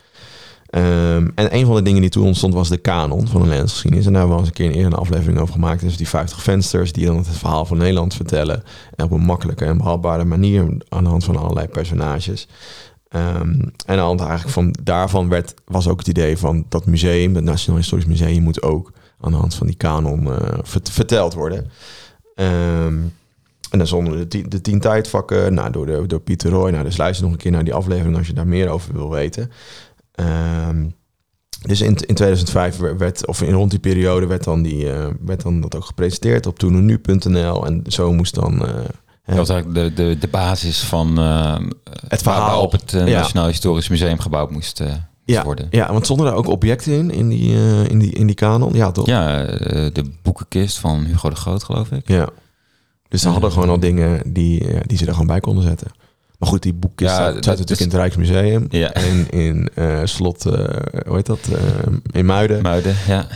[0.71, 3.89] Um, en een van de dingen die toen ontstond was de kanon van de Nederlandse
[3.89, 5.81] En daar hebben we eens een keer een eerder aflevering over gemaakt.
[5.81, 8.63] Dus die 50 vensters die dan het verhaal van Nederland vertellen.
[8.97, 12.49] op een makkelijke en behapbare manier aan de hand van allerlei personages.
[13.11, 17.45] Um, en aan eigenlijk van daarvan werd, was ook het idee van dat museum, het
[17.45, 20.37] Nationaal Historisch Museum, moet ook aan de hand van die kanon uh,
[20.83, 21.71] verteld worden.
[22.37, 23.13] Um,
[23.71, 26.71] en dan zonder de, tien, de tien tijdvakken, nou, door, de, door Pieter Roy.
[26.71, 29.11] Nou, dus luister nog een keer naar die aflevering als je daar meer over wil
[29.11, 29.51] weten.
[30.69, 30.95] Um,
[31.63, 35.43] dus in, in 2005 werd, of in rond die periode, werd dan, die, uh, werd
[35.43, 37.67] dan dat ook gepresenteerd op toenenu.nl.
[37.67, 38.55] En zo moest dan...
[38.55, 38.75] Uh,
[39.25, 41.57] dat was eigenlijk de, de, de basis van uh,
[42.09, 44.83] het verhaal op het Nationaal Historisch Museum gebouwd moest
[45.25, 45.67] ja, worden.
[45.71, 48.73] Ja, want stonden daar ook objecten in, in die, uh, in die, in die kanon?
[48.75, 49.07] Ja, toch?
[49.07, 49.57] Ja, uh,
[49.93, 52.09] de boekenkist van Hugo de Groot, geloof ik.
[52.09, 52.29] Ja.
[53.09, 55.89] Dus ze hadden gewoon al dingen die, die ze er gewoon bij konden zetten.
[56.39, 58.67] Maar goed, die boekkist ja, staat, natuurlijk in het Rijksmuseum.
[58.71, 58.93] Ja.
[58.93, 59.69] En in
[60.05, 61.49] slot, hoe heet dat?
[62.11, 62.63] in Muiden.
[62.63, 63.27] Muiden, ja.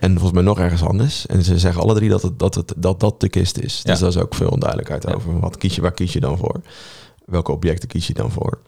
[0.00, 1.26] en volgens mij nog ergens anders.
[1.26, 3.82] En ze zeggen alle drie dat het, dat, het, dat, dat de kist is.
[3.82, 4.04] Dus ja.
[4.04, 5.40] dat is ook veel onduidelijkheid over.
[5.40, 6.60] Wat kies je, waar kies je dan voor?
[7.24, 8.58] Welke objecten kies je dan voor?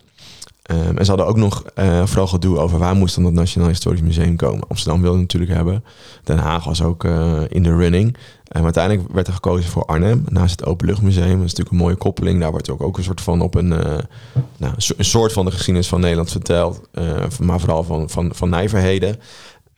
[0.73, 3.69] Um, en ze hadden ook nog uh, vooral gedoe over waar moest dan het Nationaal
[3.69, 4.69] Historisch Museum komen.
[4.69, 5.85] Amsterdam wilde natuurlijk hebben.
[6.25, 8.17] Den Haag was ook uh, in de running.
[8.57, 11.25] Um, uiteindelijk werd er gekozen voor Arnhem, naast het Openluchtmuseum.
[11.25, 12.41] Dat is natuurlijk een mooie koppeling.
[12.41, 13.99] Daar wordt ook, ook een soort van op een, uh,
[14.57, 16.81] nou, een soort van de geschiedenis van Nederland verteld.
[17.41, 19.17] maar vooral van, van, van Nijverheden.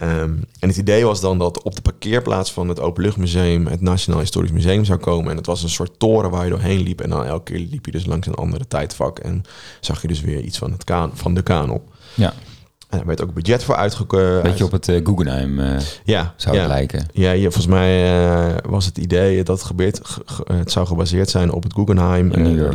[0.02, 4.20] Um, en het idee was dan dat op de parkeerplaats van het Openluchtmuseum het Nationaal
[4.20, 5.30] Historisch Museum zou komen.
[5.30, 7.00] En het was een soort toren waar je doorheen liep.
[7.00, 9.18] En dan elke keer liep je dus langs een andere tijdvak.
[9.18, 9.42] En
[9.80, 11.80] zag je dus weer iets van, het kaan, van de kanon.
[12.14, 12.32] Ja.
[12.88, 14.42] En er werd ook budget voor uitgekomen.
[14.42, 17.06] Beetje op het uh, Guggenheim uh, ja, zou het lijken.
[17.12, 20.00] Ja, ja, volgens mij uh, was het idee dat het gebeurt.
[20.44, 22.30] het zou gebaseerd zijn op het Guggenheim,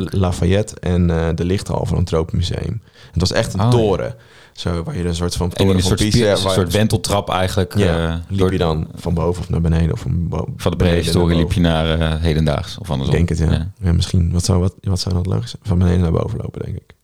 [0.09, 2.81] Lafayette en de lichthal van het Tropenmuseum.
[3.11, 4.15] Het was echt een oh, toren.
[4.57, 7.77] Zo, waar je een soort van toren een soort, Pisa, een soort wenteltrap eigenlijk.
[7.77, 10.77] Ja, uh, liep je dan van boven of naar beneden of van, boven, van de
[10.77, 13.15] prehistorie liep je naar uh, hedendaags of andersom.
[13.15, 13.57] Ik denk het, ja.
[13.57, 13.71] ja.
[13.87, 13.93] ja.
[13.93, 14.31] misschien.
[14.31, 15.61] Wat zou, wat, wat zou dat logisch zijn?
[15.65, 16.95] Van beneden naar boven lopen, denk ik.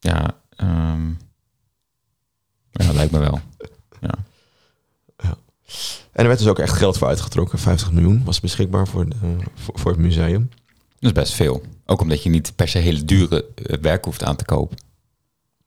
[0.00, 1.18] Ja, um,
[2.70, 3.40] ja lijkt me wel.
[4.06, 4.14] ja.
[5.16, 5.36] ja.
[6.12, 7.58] En er werd dus ook echt geld voor uitgetrokken.
[7.58, 9.16] 50 miljoen was beschikbaar voor, de,
[9.54, 10.48] voor, voor, het museum.
[10.98, 11.62] Dat is best veel.
[11.86, 13.46] Ook omdat je niet per se hele dure
[13.80, 14.76] werk hoeft aan te kopen.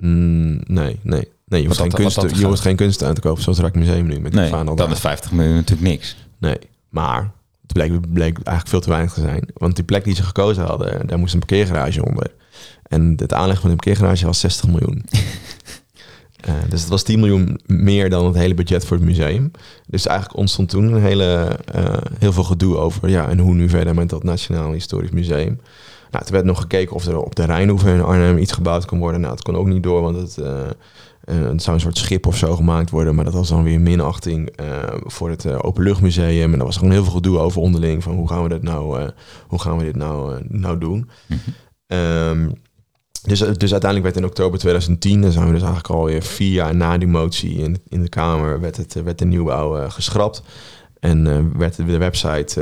[0.03, 1.31] Mm, nee, nee.
[1.45, 4.07] Nee, je hoeft, geen, kunst, je hoeft geen kunst aan te kopen, zoals het Museum
[4.07, 4.19] nu.
[4.19, 4.91] Met nee, dan daar.
[4.91, 6.15] is 50 miljoen natuurlijk niks.
[6.37, 6.57] Nee,
[6.89, 9.47] maar het bleek, bleek eigenlijk veel te weinig te zijn.
[9.53, 12.31] Want die plek die ze gekozen hadden, daar moest een parkeergarage onder.
[12.83, 15.05] En het aanleggen van een parkeergarage was 60 miljoen.
[16.47, 19.51] uh, dus het was 10 miljoen meer dan het hele budget voor het museum.
[19.87, 23.09] Dus eigenlijk ontstond toen een hele, uh, heel veel gedoe over...
[23.09, 25.59] ja, en hoe nu verder met dat Nationaal Historisch Museum...
[26.13, 28.99] Nou, toen werd nog gekeken of er op de Rijnhoever in Arnhem iets gebouwd kon
[28.99, 29.21] worden.
[29.21, 30.61] Nou, het kon ook niet door, want het, uh,
[31.25, 33.15] het zou een soort schip of zo gemaakt worden.
[33.15, 36.53] Maar dat was dan weer minachting uh, voor het uh, Openluchtmuseum.
[36.53, 38.03] En er was gewoon heel veel gedoe over onderling.
[38.03, 39.09] Van hoe gaan we dit nou,
[39.47, 41.09] hoe gaan we dit nou, nou doen?
[41.27, 41.39] Mm
[41.87, 42.53] -hmm.
[43.23, 46.75] dus, dus uiteindelijk werd in oktober 2010, dan zijn we dus eigenlijk alweer vier jaar
[46.75, 50.43] na die motie in, in de Kamer, werd, het, werd de nieuwbouw geschrapt.
[51.03, 52.61] En uh, werd de website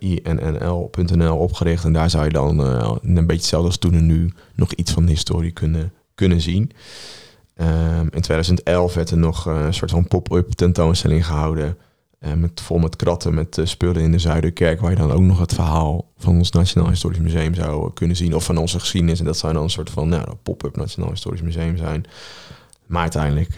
[0.00, 1.84] uh, innl.nl opgericht.
[1.84, 4.92] En daar zou je dan uh, een beetje hetzelfde als toen en nu nog iets
[4.92, 6.70] van de historie kunnen, kunnen zien.
[7.56, 11.76] Um, in 2011 werd er nog een soort van pop-up tentoonstelling gehouden.
[12.18, 15.20] eh, met, vol met kratten, met eh, spullen in de Zuiderkerk, waar je dan ook
[15.20, 19.18] nog het verhaal van ons Nationaal Historisch Museum zou kunnen zien, of van onze geschiedenis.
[19.18, 22.04] En dat zou dan een soort van nou, pop-up Nationaal Historisch Museum zijn.
[22.86, 23.54] Maar uiteindelijk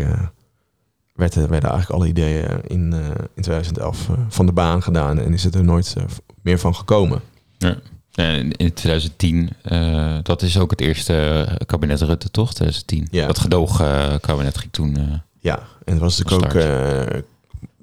[1.29, 5.33] eh, werden, eigenlijk alle ideeën in, eh, in 2011 eh, van de baan gedaan en
[5.33, 6.05] is het er nooit eh,
[6.43, 7.21] meer van gekomen.
[7.59, 7.77] Ja.
[8.15, 12.55] En in 2010, eh, dat is ook het eerste kabinet Rutte, toch?
[12.55, 13.09] 2010.
[13.11, 13.27] Ja.
[13.27, 15.21] Dat gedoogkabinet ging toen.
[15.41, 17.23] Ja, en het was natuurlijk ook...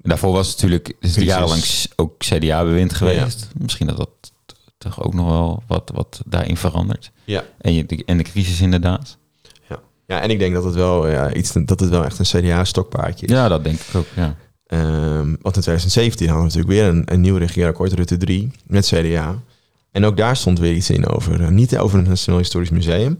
[0.02, 1.62] Daarvoor was het natuurlijk is het jarenlang
[1.96, 3.48] ook CDA-bewind geweest.
[3.58, 4.08] Misschien dat dat
[4.78, 7.10] toch ook nog wel wat, wat daarin verandert.
[7.24, 7.44] ja.
[7.60, 9.17] En, je, en de crisis inderdaad.
[10.08, 13.26] Ja, en ik denk dat het wel ja, iets, dat het wel echt een CDA-stokpaardje
[13.26, 13.32] is.
[13.32, 14.06] Ja, dat denk ik ook.
[14.16, 14.36] Ja.
[14.66, 18.86] Ehm, want in 2017 hadden we natuurlijk weer een, een nieuw regeerakkoord, Rutte 3, met
[18.86, 19.38] CDA.
[19.90, 23.18] En ook daar stond weer iets in over, eh, niet over het Nationaal Historisch Museum,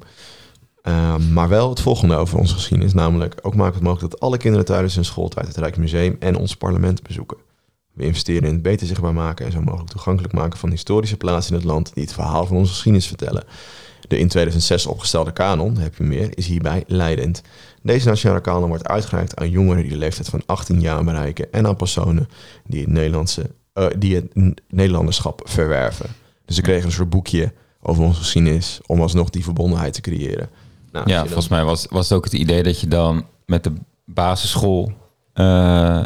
[0.83, 2.95] ehm, maar wel het volgende over onze geschiedenis.
[2.95, 6.37] Namelijk, ook maken we het mogelijk dat alle kinderen tijdens hun schooltijd het Rijksmuseum en
[6.37, 7.37] ons parlement bezoeken.
[7.93, 11.53] We investeren in het beter zichtbaar maken en zo mogelijk toegankelijk maken van historische plaatsen
[11.53, 13.45] in het land die het verhaal van onze geschiedenis vertellen.
[14.09, 17.43] De in 2006 opgestelde kanon, heb je meer, is hierbij leidend.
[17.83, 21.67] Deze nationale kanon wordt uitgereikt aan jongeren die de leeftijd van 18 jaar bereiken en
[21.67, 22.29] aan personen
[22.67, 26.07] die het, Nederlandse, eh, die het Nederlanderschap verwerven.
[26.45, 30.49] Dus ze kregen een soort boekje over onze geschiedenis om alsnog die verbondenheid te creëren.
[30.93, 33.73] Nou, Ja, volgens mij was, was het ook het idee dat je dan met de
[34.05, 34.93] basisschool...
[35.33, 36.03] eh,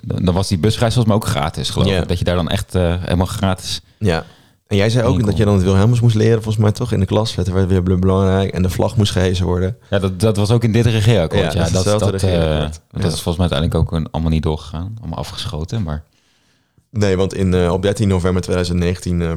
[0.00, 2.08] dan was die busreis volgens mij ook gratis, geloof ik.
[2.08, 3.80] Dat je daar dan echt eh, helemaal gratis...
[3.98, 4.24] Ja.
[4.68, 5.26] En jij zei ook Enkel.
[5.26, 7.34] dat je dan het Wilhelmus moest leren, volgens mij toch in de klas.
[7.34, 9.76] Werd weer bel- belangrijk en de vlag moest gehezen worden.
[9.90, 11.52] Ja, dat, dat was ook in dit regeerakkoord.
[11.52, 12.58] Ja, Ja, dat is dat, dat, eh,
[12.90, 14.96] dat is volgens mij uiteindelijk ook een, allemaal niet doorgegaan.
[15.00, 16.02] Allemaal afgeschoten, maar...
[16.90, 19.32] Nee, want in, eh, op 13 november 2019 eh,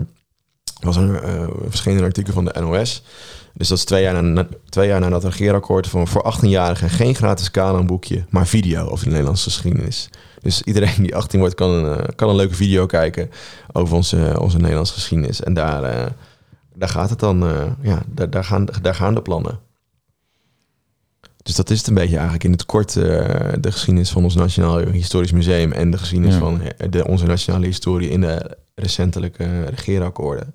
[0.82, 3.04] was er eh, verscheen een artikel van de NOS.
[3.54, 7.16] Dus dat is twee jaar, na, twee jaar nadat het regeerakkoord van voor 18-jarigen geen
[7.16, 7.52] gratis
[7.86, 10.10] boekje, maar video over de Nederlandse geschiedenis.
[10.42, 13.30] Dus iedereen die 18 wordt kan een, eh, kan een leuke video kijken
[13.72, 15.42] over onze, onze Nederlandse geschiedenis.
[15.44, 16.06] En daar, eh,
[16.76, 19.60] daar gaat het dan, eh, ja, daar, daar, gaan, daar gaan de plannen.
[21.44, 23.04] Dus dat is het een beetje eigenlijk in het kort eh,
[23.60, 26.40] de geschiedenis van ons Nationaal Historisch Museum en de geschiedenis Ja.
[26.40, 30.54] van eh, de, onze nationale historie in de recentelijke regeerakkoorden.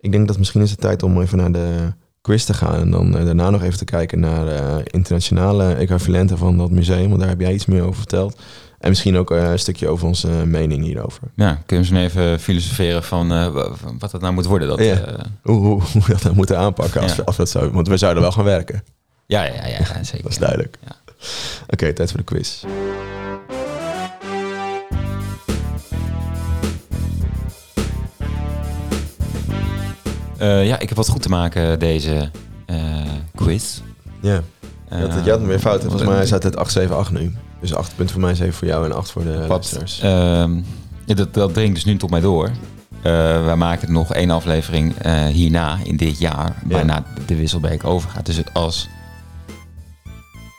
[0.00, 2.90] Ik denk dat misschien is het tijd om even naar de quiz te gaan en
[2.90, 7.20] dan eh, daarna nog even te kijken naar eh, internationale equivalenten van dat museum, want
[7.20, 8.38] daar heb jij iets meer over verteld.
[8.78, 11.22] En misschien ook eh, een stukje over onze mening hierover.
[11.36, 14.68] Ja, kunnen we eens even filosoferen van wa- van wat dat nou moet worden?
[14.68, 15.04] Dat, Ja.
[15.42, 17.16] Hoe, hoe, dat nou moeten aanpakken als, Ja.
[17.16, 18.82] we, als we dat zo, want we zouden wel gaan werken.
[19.26, 20.22] ja, ja, ja, ja, zeker.
[20.28, 20.78] Dat is duidelijk.
[20.84, 20.96] Ja.
[21.68, 22.64] Oké, tijd voor de quiz.
[30.38, 32.30] Eh, ja, ik heb wat goed te maken deze
[32.66, 32.76] eh,
[33.34, 33.80] quiz.
[34.20, 34.42] Ja.
[34.88, 35.80] Eh, dat, jij had hem weer fout.
[35.80, 37.34] Volgens mij staat het 8, 7, 8 nu.
[37.60, 40.00] Dus 8 punten voor mij, 7 voor jou en 8 voor de luisteraars.
[40.00, 40.56] ehm,
[41.04, 42.50] ja, dat, dat dringt dus nu tot mij door.
[43.02, 44.94] Wij maken nog één aflevering
[45.28, 48.26] hierna, in dit jaar, waarna de Wisselbeek overgaat.
[48.26, 48.88] Dus het, als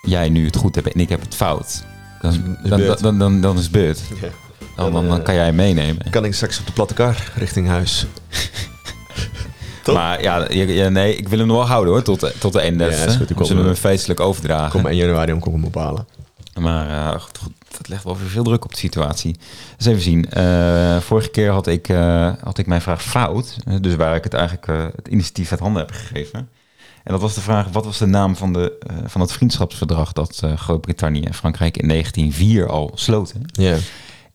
[0.01, 1.83] jij nu het goed hebt en ik heb het fout,
[2.21, 2.31] dan,
[2.63, 4.01] Is dan, dan, dan, dan is het beurt.
[4.21, 4.27] Ja.
[4.75, 6.09] Dan, dan, dan kan jij meenemen.
[6.09, 8.05] Kan ik straks op de platte kar richting huis?
[9.89, 9.97] Toch?
[9.97, 10.47] Maar ja,
[10.89, 12.75] nee, ik wil hem nog wel houden hoor, tot, de- tot de 31ste.
[12.77, 14.71] Ja, is goed, we zullen hem feestelijk overdragen.
[14.71, 16.07] Kom 1 januari om kom hem ophalen.
[16.59, 19.35] Maar eh, goed, goed, dat legt wel weer veel druk op de situatie.
[19.77, 20.29] Dus even zien.
[20.29, 23.57] Eh, vorige keer had ik, eh, had ik mijn vraag fout.
[23.81, 26.49] Dus waar ik het eigenlijk het initiatief uit handen heb gegeven.
[27.03, 30.13] En dat was de vraag, wat was de naam van, de, van het vriendschapsverdrag...
[30.13, 33.41] dat Groot-Brittannië en Frankrijk in 1904 al sloten?
[33.51, 33.75] Ja.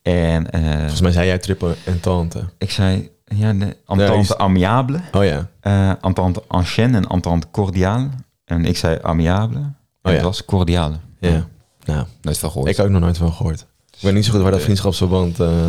[0.03, 0.47] En
[0.79, 2.45] Volgens mij zei jij triple en tante.
[2.59, 5.01] ik zei, ja, de Ja, Entente is- Amiable...
[5.13, 5.49] Oh ja.
[5.61, 8.09] eh Entente Ancienne en Entente Cordiale.
[8.45, 9.57] En ik zei Amiable.
[9.59, 10.11] En ja.
[10.11, 10.97] het was Cordiale.
[11.19, 11.47] Ja.
[11.85, 12.71] Nou, Nooit van gehoord.
[12.71, 13.67] ik heb ook nog nooit van gehoord.
[13.91, 15.41] Ik weet niet zo goed waar dat vriendschapsverband...
[15.41, 15.69] eh,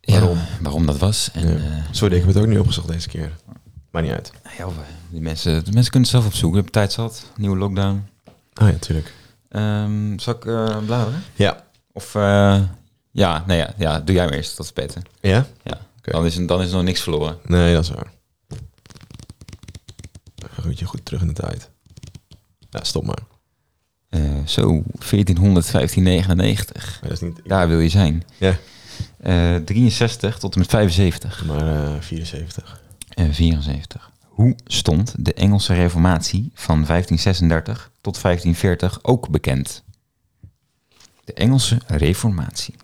[0.00, 0.38] Ja, waarom.
[0.60, 1.30] waarom dat was.
[1.32, 1.54] En, Ja.
[1.54, 3.32] eh, sorry, ik heb het ook niet opgezocht deze keer.
[3.90, 4.32] Maar niet uit.
[4.58, 4.66] Ja,
[5.10, 6.50] die mensen, de mensen kunnen het zelf opzoeken.
[6.50, 7.24] We hebben tijd zat.
[7.36, 8.06] Nieuwe lockdown.
[8.62, 9.14] Oh ja, tuurlijk.
[9.48, 10.40] Ehm zal ik
[10.86, 11.22] bladeren?
[11.34, 11.64] Ja.
[11.92, 12.60] Of eh,
[13.10, 14.56] ja, nee, ja, ja, doe jij maar eerst.
[14.56, 15.02] Dat is beter.
[15.20, 15.46] Ja?
[15.62, 15.78] Ja.
[16.12, 17.38] Dan, is, er- dan is nog niks verloren.
[17.44, 18.12] Nee, dat is waar.
[20.60, 21.70] Goed, je goed terug in de tijd.
[22.70, 23.22] Ja, stop maar.
[24.08, 26.98] Eh, zo, 1415, 99.
[27.00, 27.40] Maar dat is niet...
[27.44, 28.24] Daar wil je zijn.
[28.38, 28.56] Ja.
[29.18, 32.82] Eh, 63 tot en met 75 Maar eh 74.
[33.08, 34.10] en 74.
[34.24, 39.84] Hoe stond de Engelse reformatie van 1536 tot 1540 ook bekend?
[41.24, 42.74] De Engelse reformatie.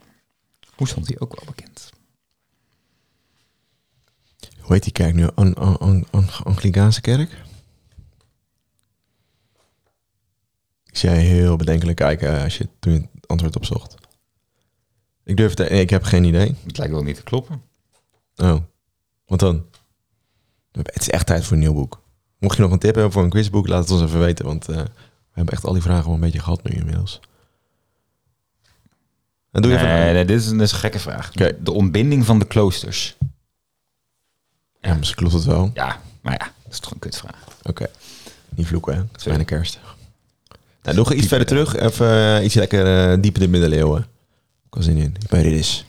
[0.75, 1.93] Hoe stond die ook wel bekend?
[4.65, 5.27] Hoe heet die kerk nu?
[5.35, 7.31] An, an, an, an- Anglicaanse kerk?
[10.85, 13.95] Ik zie jij heel bedenkelijk kijken als je toen het antwoord opzocht.
[15.25, 16.57] Ik durf het, ik heb geen idee.
[16.67, 17.63] Het lijkt wel niet te kloppen.
[18.37, 18.57] Oh,
[19.27, 19.65] wat dan?
[20.73, 22.03] Het is echt tijd voor een nieuw boek.
[22.39, 24.45] Mocht je nog een tip hebben voor een quizboek, laat het ons even weten.
[24.45, 24.91] Want eh, we
[25.33, 27.21] hebben echt al die vragen wel een beetje gehad nu inmiddels.
[29.51, 30.15] En doe je nee, even...
[30.15, 31.31] nee, dit, is, dit is een gekke vraag.
[31.33, 33.17] De ontbinding van de kloosters.
[34.85, 35.71] Ja, misschien klopt het wel.
[35.75, 37.45] Ja, maar ja, dat is toch een kutvraag.
[37.63, 37.87] Oké.
[38.49, 39.01] Niet vloeken, hè?
[39.01, 39.79] Het is bijna kerst.
[40.83, 41.77] Nou, nog iets verder terug.
[41.77, 44.01] Even eh, iets lekker eh, diep in de middeleeuwen.
[44.67, 45.17] Ik was zin in.
[45.21, 45.85] Ik ben is.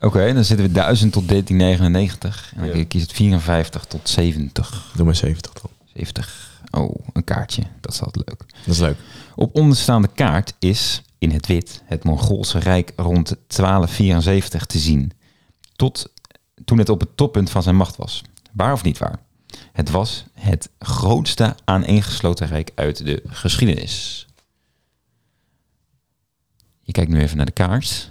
[0.00, 2.52] Oké, dan zitten we 1000 tot 1399.
[2.56, 2.84] En dan Ja.
[2.84, 4.92] kies het 54 tot 70.
[4.96, 5.70] Doe maar 70 dan.
[5.94, 6.50] 70.
[6.70, 7.62] Oh, een kaartje.
[7.80, 8.38] Dat is altijd leuk.
[8.64, 8.96] Dat is leuk.
[9.34, 15.12] Op onderstaande kaart is in het wit het Mongoolse Rijk rond 1274 te zien.
[15.76, 16.10] Tot
[16.64, 18.22] toen het op het toppunt van zijn macht was.
[18.52, 19.18] Waar of niet waar?
[19.72, 24.26] Het was het grootste aaneengesloten rijk uit de geschiedenis.
[26.80, 28.10] Je kijkt nu even naar de kaart.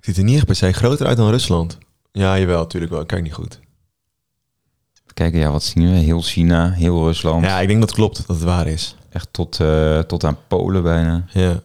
[0.00, 1.78] Ziet er niet echt per se groter uit dan Rusland.
[2.12, 3.00] Ja, jawel, natuurlijk wel.
[3.00, 3.60] Ik Kijk niet goed.
[5.14, 5.96] Kijken, ja, wat zien we?
[5.96, 7.44] Heel China, heel Rusland.
[7.44, 8.96] Ja, ik denk dat het klopt, dat het waar is.
[9.10, 11.24] Echt tot, eh, tot aan Polen bijna.
[11.32, 11.62] Ja.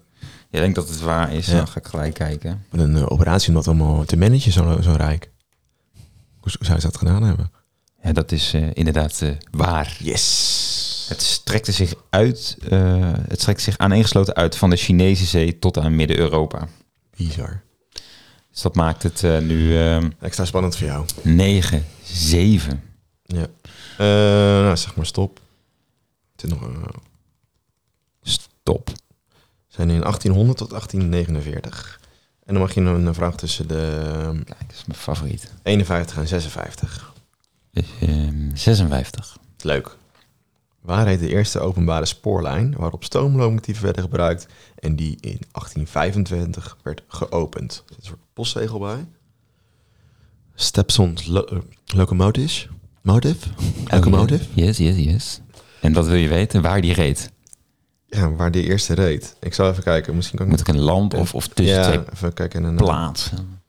[0.50, 1.48] Jij denkt dat het waar is?
[1.48, 1.58] Ja.
[1.58, 2.66] Dan ga ik gelijk kijken.
[2.70, 5.31] Met een eh, operatie om dat allemaal te managen, zo'n zo rijk.
[6.42, 7.52] Hoe, zou ze dat gedaan hebben?
[8.04, 9.98] Ja, dat is eh, inderdaad eh, waar.
[10.00, 11.06] Yes.
[11.10, 15.78] Het strekte zich uit, eh, het strekte zich aaneengesloten uit van de Chinese zee tot
[15.78, 16.68] aan Midden-Europa.
[17.18, 17.62] Bizar.
[18.52, 21.06] Dus dat maakt het nu eh, Extra spannend voor jou.
[21.22, 22.84] 9, 7.
[23.24, 23.48] Ja.
[23.98, 25.40] Nou, zeg maar stop.
[26.32, 26.84] Het is nog, eh,
[28.22, 28.90] Stop.
[29.68, 32.00] zijn in 1800 tot 1849.
[32.46, 34.00] En dan mag je een vraag tussen de
[34.46, 35.54] Kijk, dat is mijn favoriet.
[35.64, 37.14] 51 en 56.
[37.72, 39.38] Dus, ehm, 56.
[39.62, 39.98] Leuk.
[40.82, 47.04] Waar heet de eerste openbare spoorlijn waarop stoomlocomotieven werden gebruikt en die in 1825 werd
[47.08, 47.84] geopend?
[47.88, 49.06] Er zit een soort postzegel bij.
[50.56, 52.68] Stepson's lo eh, Locomotives.
[53.02, 53.48] Motive?
[53.88, 54.44] Locomotive?
[54.44, 55.42] Oh, yes, yes, yes.
[55.82, 56.62] En wat wil je weten?
[56.62, 57.32] Waar die reed?
[58.14, 59.36] Ja, waar die eerste reed.
[59.40, 60.16] Ik zal even kijken.
[60.16, 62.66] Misschien kan ik Moet ik een land of, of tussen ja, twee even kijken en
[62.70, 63.60] een eh, plaatsen?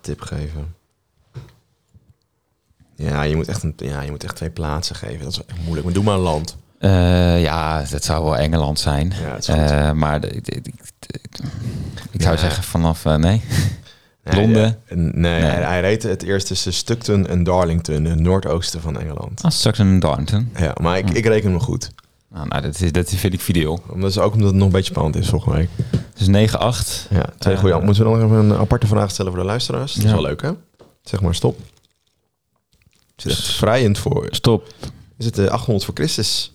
[0.00, 0.74] tip geven.
[2.96, 5.22] Ja, je moet echt een, ja, je moet echt twee plaatsen geven.
[5.22, 5.84] Dat is echt moeilijk.
[5.84, 6.56] Maar doe maar een land.
[6.78, 9.12] Eh, ja, dat zou wel Engeland zijn.
[9.46, 9.54] Ja.
[9.88, 12.40] Eh, maar ik zou Ja.
[12.40, 13.18] zeggen vanaf, nee.
[13.18, 13.42] Nee,
[14.40, 14.78] Londen?
[14.88, 15.42] nee, Nee.
[15.42, 19.42] Hij, reed het eerst tussen Stockton en Darlington, in het noordoosten van Engeland.
[19.42, 20.50] Ah, Stockton en Darlington.
[20.56, 21.90] Ja, maar ik, ik reken hem goed.
[22.30, 23.78] Nou, nou dat, is, dat vind ik video.
[23.92, 25.68] Omdat is ook omdat het nog een beetje spannend is volgende week.
[26.14, 27.08] Dus 9-8.
[27.10, 27.80] Ja, twee Eh, goede.
[27.80, 29.92] Moeten we nog even een aparte vraag stellen voor de luisteraars?
[29.94, 30.16] Dat is Ja.
[30.16, 30.50] wel leuk, hè?
[31.02, 31.58] Zeg maar stop.
[33.16, 34.26] Het zit echt vrijend voor.
[34.30, 34.66] Stop.
[35.18, 36.52] Is het eh, 800 voor Christus?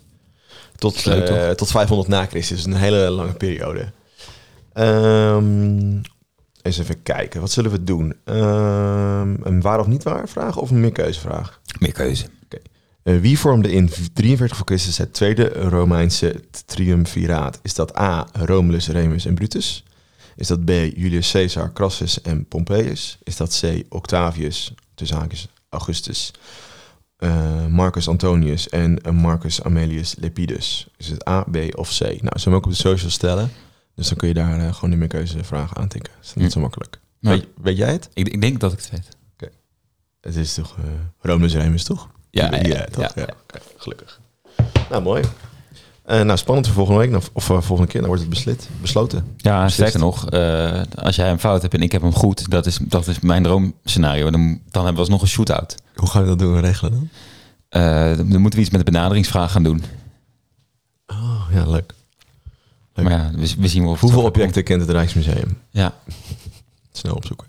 [0.75, 2.65] Tot, leuk, eh, tot 500 na Christus.
[2.65, 3.91] Een hele lange periode.
[4.73, 5.97] Ehm,
[6.61, 7.41] eens even kijken.
[7.41, 8.15] Wat zullen we doen?
[8.23, 11.59] Ehm, een waar of niet waar vraag of een meerkeuzevraag?
[11.79, 12.23] Meer keuze.
[12.25, 12.29] Eh,
[13.03, 17.59] wie vormde in 43 voor Christus het tweede Romeinse triumviraat?
[17.61, 18.27] Is dat A.
[18.33, 19.83] Romulus, Remus en Brutus?
[20.35, 20.69] Is dat B.
[20.69, 23.17] Julius Caesar, Crassus en Pompeius?
[23.23, 23.83] Is dat C.
[23.89, 26.31] Octavius, tussen haakjes Augustus,
[27.17, 30.87] eh, Marcus Antonius en eh, Marcus Aemilius Lepidus?
[30.97, 31.99] Is het A, B of C?
[31.99, 33.51] Nou, we hem ook op de social stellen?
[33.95, 36.11] Dus dan kun je daar eh, gewoon de meerkeuzevraag aantikken.
[36.15, 36.51] Dat is niet Hm.
[36.51, 36.99] zo makkelijk.
[37.19, 38.09] Nou, Weet, weet jij het?
[38.13, 39.07] ik, ik denk dat ik het weet.
[40.21, 40.83] Het is toch eh,
[41.19, 42.09] Romulus, Remus, toch?
[42.33, 43.11] Ja, ja, ja, toch?
[43.15, 43.25] ja.
[43.77, 44.19] Gelukkig.
[44.89, 45.23] Nou, mooi.
[46.03, 47.21] Eh, nou, spannend voor volgende week.
[47.33, 49.35] Of eh, volgende keer, dan wordt het beslit, besloten.
[49.37, 49.73] Ja, Beslist.
[49.73, 52.77] sterker nog, eh, als jij een fout hebt en ik heb hem goed, dat is,
[52.81, 54.31] dat is mijn droomscenario.
[54.31, 55.75] Dan, dan hebben we alsnog een shootout.
[55.95, 57.09] Hoe gaan we dat doen regelen dan?
[57.69, 59.83] Eh, dan moeten we iets met de benaderingsvraag gaan doen.
[61.07, 61.93] Oh, ja, leuk.
[62.93, 63.05] Leuk.
[63.09, 65.57] Maar ja, we, we zien wel Hoeveel objecten kent het Rijksmuseum?
[65.69, 65.93] Ja,
[66.91, 67.47] Snel opzoeken.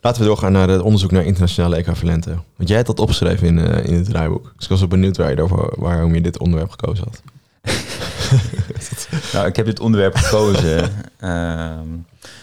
[0.00, 2.42] Laten we doorgaan naar het onderzoek naar internationale equivalenten.
[2.56, 4.52] Want jij had dat opgeschreven in, eh, in het draaiboek.
[4.54, 7.22] Dus ik was wel benieuwd waar je over, waarom je dit onderwerp gekozen had.
[9.32, 10.82] nou, ik heb dit onderwerp gekozen.
[11.18, 11.88] Ehm,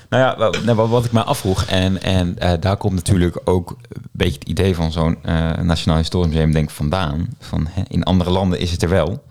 [0.09, 4.01] nou ja, nou, wat, ik me afvroeg, en, en eh, daar komt natuurlijk ook een
[4.11, 7.27] beetje het idee van zo'n eh, Nationaal Historisch Museum denk ik vandaan.
[7.39, 9.23] Van, hè, in andere landen is het er wel.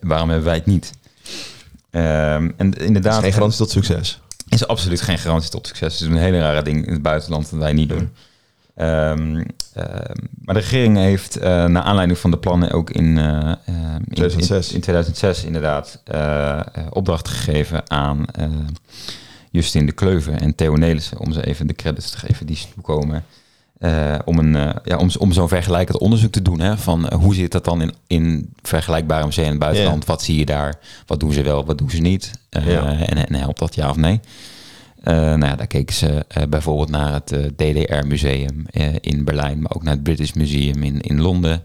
[0.00, 0.92] Waarom hebben wij het niet?
[1.90, 4.20] Ehm, en inderdaad, is geen garantie tot succes.
[4.48, 5.92] Is absoluut geen garantie tot succes.
[5.92, 8.10] Het is een hele rare ding in het buitenland dat wij niet doen.
[8.74, 9.44] Ehm,
[9.74, 13.54] ehm, maar de regering heeft, eh naar aanleiding van de plannen ook in, ehm,
[14.04, 14.68] in, 2006.
[14.68, 18.24] in, in 2006 inderdaad, eh, eh, opdracht gegeven aan
[19.50, 22.66] Justin de Kleuven en Theo Nelissen, om ze even de credits te geven die ze
[22.74, 23.24] toekomen.
[23.78, 26.60] Eh, om, een, eh, ja, om, om zo'n vergelijkend onderzoek te doen.
[26.60, 30.04] Hè, van eh, hoe zit dat dan in, in vergelijkbare musea in het buitenland?
[30.04, 30.78] Wat zie je daar?
[31.06, 32.30] Wat doen ze wel, wat doen ze niet?
[32.50, 34.20] En, en helpt dat ja of nee?
[35.02, 38.66] Nou ja, daar keken ze bijvoorbeeld naar het DDR-museum
[39.00, 41.62] in Berlijn, maar ook naar het British Museum in, in Londen.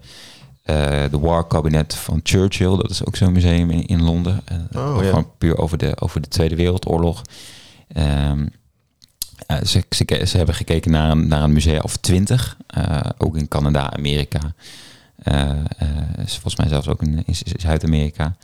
[0.63, 4.41] De War Cabinet van Churchill, dat is ook zo'n museum in, in Londen.
[4.75, 4.97] Oh.
[4.97, 7.21] Gewoon puur over de, over de Tweede Wereldoorlog.
[7.87, 8.45] Ehm,
[9.63, 12.57] ze, ze, ze, hebben gekeken naar een, naar een museum of twintig,
[13.17, 14.39] ook in Canada, Amerika.
[16.25, 18.35] volgens mij zelfs ook in, in Zuid-Amerika.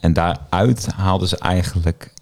[0.00, 2.12] en daaruit haalden ze eigenlijk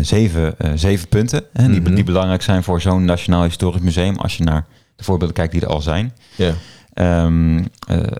[0.00, 1.94] zeven, zeven punten hè, die, mm -hmm.
[1.94, 4.16] die, belangrijk zijn voor zo'n Nationaal Historisch Museum.
[4.16, 4.66] Als je naar
[4.96, 6.14] de voorbeelden kijkt die er al zijn.
[6.36, 6.54] Yeah.
[6.98, 7.64] Um, uh,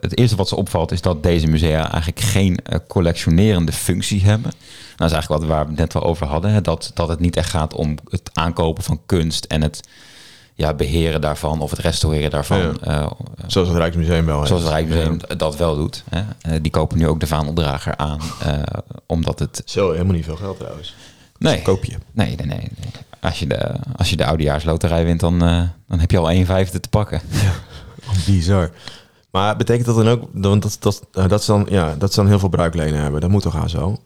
[0.01, 2.59] het eerste wat ze opvalt is dat deze musea eigenlijk geen
[2.89, 4.51] collectionerende functie hebben.
[4.51, 6.51] Nou, dat is eigenlijk wat waar we het net wel over hadden.
[6.51, 9.89] Hè, dat, dat het niet echt gaat om het aankopen van kunst en het
[10.55, 12.79] ja, beheren daarvan of het restaureren daarvan.
[12.83, 13.13] Ja.
[13.47, 14.47] zoals het Rijksmuseum wel.
[14.47, 15.35] Zoals het Rijksmuseum ja.
[15.35, 16.05] dat wel doet.
[16.11, 16.61] Hè.
[16.61, 18.21] die kopen nu ook de vaandeldrager aan,
[19.07, 19.63] omdat het...
[19.65, 20.95] Zo, helemaal niet veel geld trouwens.
[21.39, 21.63] Nee.
[21.63, 21.97] koop je.
[22.13, 22.59] Nee, nee, nee.
[22.59, 22.91] nee.
[23.21, 25.39] Als, je de, als je de oudejaarsloterij wint, dan,
[25.89, 27.21] dan heb je al 1 vijfde te pakken.
[27.31, 27.53] Ja,
[28.27, 28.71] bizar.
[29.31, 32.29] Maar betekent dat dan ook, want dat, dat, dat, ze dan, ja, dat ze dan
[32.29, 33.21] heel veel bruiklenen hebben?
[33.21, 34.01] Dat moet toch aan zo?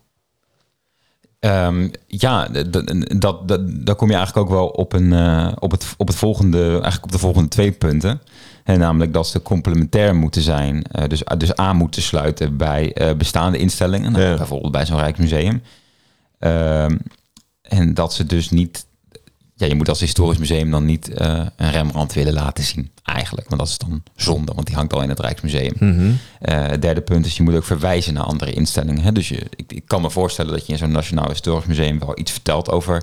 [1.40, 3.48] Um, ja, dat, dat,
[3.86, 7.04] daar kom je eigenlijk ook wel op, een, uh, op, het, op, het volgende, eigenlijk
[7.04, 8.20] op de volgende twee punten.
[8.64, 13.16] En namelijk dat ze complementair moeten zijn, uh, dus, dus aan moeten sluiten bij uh,
[13.16, 14.36] bestaande instellingen, nou, Ja.
[14.36, 15.62] bijvoorbeeld bij zo'n Rijksmuseum.
[16.38, 17.00] Um,
[17.62, 18.86] en dat ze dus niet.
[19.60, 23.48] Ja, je moet als historisch museum dan niet uh, een Rembrandt willen laten zien, eigenlijk.
[23.48, 25.72] Want dat is dan zonde, want die hangt al in het Rijksmuseum.
[25.78, 26.08] Mm -hmm.
[26.08, 29.02] uh, het derde punt is, je moet ook verwijzen naar andere instellingen.
[29.02, 29.12] Hè?
[29.12, 32.18] Dus je, ik, ik, kan me voorstellen dat je in zo'n Nationaal Historisch Museum wel
[32.18, 33.02] iets vertelt over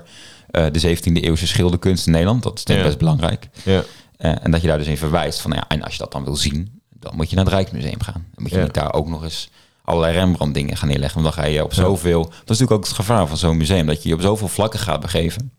[0.51, 2.43] uh, de 17e eeuwse schilderkunst in Nederland.
[2.43, 2.91] Dat is denk ik Ja.
[2.91, 3.49] best belangrijk.
[3.63, 3.83] Ja.
[4.17, 6.23] en dat je daar dus in verwijst van, nou ja, en als je dat dan
[6.23, 8.25] wil zien, dan moet je naar het Rijksmuseum gaan.
[8.33, 8.63] Dan moet je Ja.
[8.63, 9.49] niet daar ook nog eens
[9.83, 11.21] allerlei Rembrandt dingen gaan neerleggen.
[11.21, 12.21] Want dan ga je op zoveel...
[12.23, 13.85] Dat is natuurlijk ook het gevaar van zo'n museum.
[13.85, 15.51] Dat je je op zoveel vlakken gaat begeven.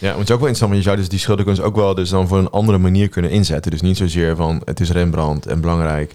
[0.00, 1.94] Ja, want het is ook wel interessant, want je zou dus die schilderkunst ook wel
[1.94, 3.70] dus dan voor een andere manier kunnen inzetten.
[3.70, 6.14] Dus niet zozeer van het is Rembrandt en belangrijk,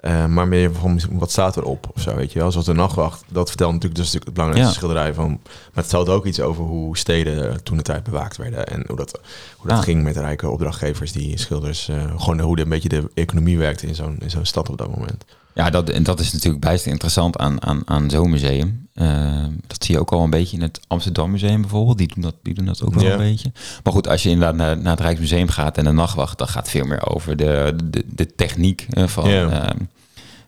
[0.00, 2.50] uh, maar meer van wat staat erop of zo, weet je wel.
[2.50, 4.78] Zoals de nachtwacht, dat vertelt natuurlijk, dus het belangrijkste Ja.
[4.78, 5.28] schilderij van.
[5.28, 5.38] Maar
[5.74, 9.20] het vertelt ook iets over hoe steden toen de tijd bewaakt werden en hoe dat,
[9.56, 9.84] hoe dat Ah.
[9.84, 13.86] ging met rijke opdrachtgevers, die schilders, uh, gewoon hoe de, een beetje de economie werkte
[13.86, 15.24] in zo'n in zo'n stad op dat moment.
[15.56, 18.88] Ja, dat, en dat is natuurlijk bijst interessant aan, aan, aan zo'n museum.
[18.94, 21.98] Uh, dat zie je ook al een beetje in het Amsterdam Museum bijvoorbeeld.
[21.98, 23.10] Die doen dat, die doen dat ook wel Ja.
[23.12, 23.52] een beetje.
[23.82, 26.38] Maar goed, als je inderdaad naar, naar het Rijksmuseum gaat en de nachtwacht...
[26.38, 29.64] dan gaat veel meer over de, de, de techniek uh, van, Ja.
[29.64, 29.70] uh,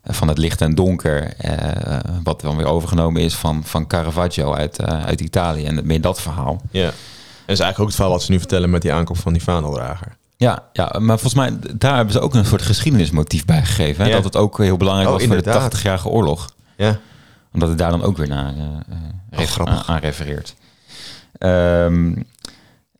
[0.04, 1.34] van het licht en donker.
[1.36, 5.64] eh, wat dan weer overgenomen is van, van Caravaggio uit, eh, uit Italië.
[5.64, 6.62] En meer dat verhaal.
[6.70, 6.84] Ja.
[6.86, 6.92] En
[7.46, 9.42] dat is eigenlijk ook het verhaal wat ze nu vertellen met die aankoop van die
[9.42, 10.16] vaandeldrager.
[10.40, 14.02] Ja, ja, maar volgens mij, daar hebben ze ook een soort geschiedenismotief bij gegeven.
[14.04, 14.08] Hè?
[14.10, 14.14] Ja.
[14.16, 15.76] Dat het ook heel belangrijk Oh, was voor de inderdaad.
[15.76, 16.54] 80-jarige oorlog.
[16.76, 16.98] Ja.
[17.52, 19.88] Omdat het daar dan ook weer naar uh, Oh, grappig.
[19.88, 20.54] aan, refereert.
[21.38, 22.16] Ehm,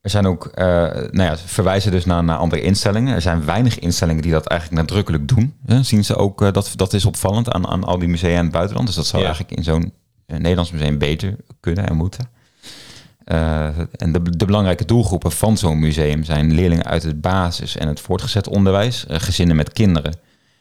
[0.01, 3.14] er zijn ook, uh, nou ja, ze verwijzen dus naar, naar andere instellingen.
[3.14, 5.55] Er zijn weinig instellingen die dat eigenlijk nadrukkelijk doen.
[5.66, 5.82] Hè?
[5.82, 8.53] Zien ze ook, uh, dat, dat is opvallend aan, aan al die musea in het
[8.53, 8.86] buitenland.
[8.86, 9.28] Dus dat zou Ja.
[9.28, 9.93] eigenlijk in zo'n
[10.26, 12.28] Nederlands museum beter kunnen en moeten.
[13.33, 13.64] Uh,
[13.97, 18.01] en de, de, belangrijke doelgroepen van zo'n museum zijn leerlingen uit het basis- en het
[18.01, 20.14] voortgezet onderwijs, uh, gezinnen met kinderen,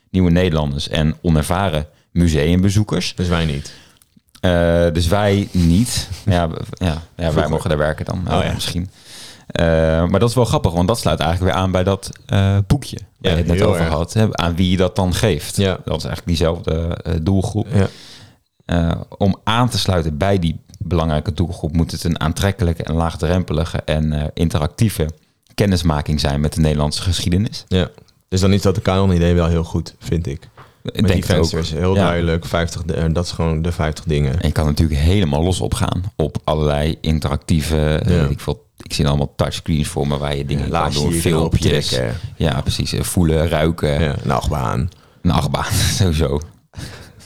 [0.09, 3.15] nieuwe Nederlanders en onervaren museumbezoekers.
[3.15, 3.73] Dus wij niet.
[4.41, 6.09] Uh, dus wij niet.
[6.25, 8.53] Ja, ja, ja wij mogen daar werken dan, Oh, ja.
[8.53, 8.89] misschien.
[9.59, 9.65] Uh,
[10.05, 12.97] maar dat is wel grappig, want dat sluit eigenlijk weer aan bij dat uh, boekje
[13.17, 13.89] waar je het net over erg.
[13.89, 14.13] had.
[14.13, 15.55] Hè, aan wie je dat dan geeft.
[15.55, 17.67] Dat is eigenlijk diezelfde doelgroep.
[18.65, 18.97] Ja.
[19.17, 24.13] Om aan te sluiten bij die belangrijke doelgroep moet het een aantrekkelijke en laagdrempelige en
[24.13, 25.09] uh, interactieve
[25.55, 27.65] kennismaking zijn met de Nederlandse geschiedenis.
[27.67, 27.89] Ja.
[28.29, 30.49] Dus dan is dat de kanon-idee wel heel goed, vind ik.
[30.83, 32.01] Met denk die vensters, heel Ja.
[32.05, 32.45] duidelijk.
[32.45, 34.39] 50, de- en dat is gewoon de 50 dingen.
[34.41, 38.21] En je kan natuurlijk helemaal los opgaan op allerlei interactieve, eh, Ja.
[38.21, 38.65] weet ik veel.
[38.77, 41.99] Ik zie allemaal touchscreens voor me waar je dingen Laagje doen, filmpjes.
[42.35, 42.93] Ja, precies.
[42.93, 44.89] eh, Voelen, ruiken, Ja, een achtbaan.
[45.21, 46.39] een achtbaan, sowieso.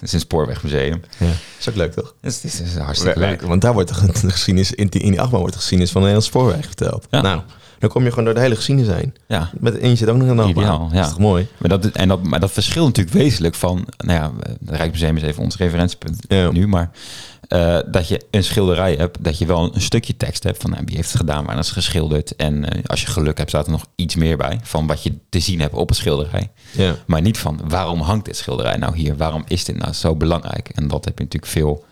[0.01, 1.01] Het is een spoorwegmuseum.
[1.17, 1.25] Ja.
[1.59, 2.13] Is ook leuk, toch?
[2.21, 3.41] Het is, het is hartstikke Leuk, leuk.
[3.41, 6.01] Want daar wordt de de geschiedenis, in die, in die achtbaan wordt de geschiedenis van
[6.01, 7.07] de Nederlandse spoorweg verteld.
[7.09, 7.21] Ja.
[7.21, 7.41] Nou,
[7.79, 9.13] dan kom je gewoon door de hele geschiedenis heen.
[9.27, 10.63] Ja, Met, en je zit ook nog in een achtbaan.
[10.63, 10.95] Ideaal, ja.
[10.95, 11.47] Dat is toch mooi?
[11.57, 13.87] maar dat, en dat, maar dat verschilt natuurlijk wezenlijk van...
[13.97, 14.31] Nou ja,
[14.65, 16.51] het Rijksmuseum is even ons referentiepunt Ja.
[16.51, 16.91] nu, maar...
[17.51, 20.83] eh, dat je een schilderij hebt, dat je wel een stukje tekst hebt van nou,
[20.85, 22.35] wie heeft het gedaan, waar is het geschilderd.
[22.35, 25.13] En eh, als je geluk hebt, staat er nog iets meer bij van wat je
[25.29, 26.51] te zien hebt op een schilderij.
[26.71, 26.95] Ja.
[27.05, 29.17] Maar niet van waarom hangt dit schilderij nou hier?
[29.17, 30.69] Waarom is dit nou zo belangrijk?
[30.69, 31.85] En dat heb je natuurlijk veel.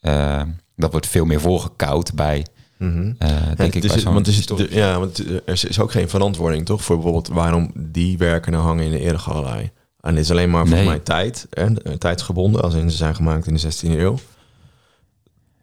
[0.00, 0.42] eh,
[0.76, 2.46] dat wordt veel meer voorgekoud bij.
[2.78, 3.02] Mhm.
[3.02, 3.18] denk
[3.58, 6.82] Ja, ik dus, want, dus, ja, want er is ook geen verantwoording, toch?
[6.84, 9.72] Voor bijvoorbeeld waarom die werken nou hangen in de eregalerij.
[10.00, 10.86] En dit is alleen maar voor Nee.
[10.86, 14.18] mij tijd, hè, tijdsgebonden, als in ze zijn gemaakt in de 16e eeuw.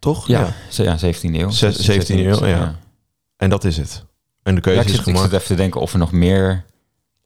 [0.02, 0.26] Toch?
[0.26, 1.50] Ja, ja 17e eeuw.
[1.50, 2.78] Zes- 17e eeuw, ja.
[3.36, 4.04] En dat is het.
[4.42, 5.22] En de Ja, keuze is zit, ik gemaakt.
[5.24, 6.64] zit even te denken of er nog meer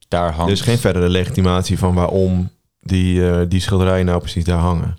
[0.09, 0.47] daar hangt.
[0.51, 2.51] Er is geen verdere legitimatie van waarom
[2.81, 4.97] die, eh, die schilderijen nou precies daar hangen.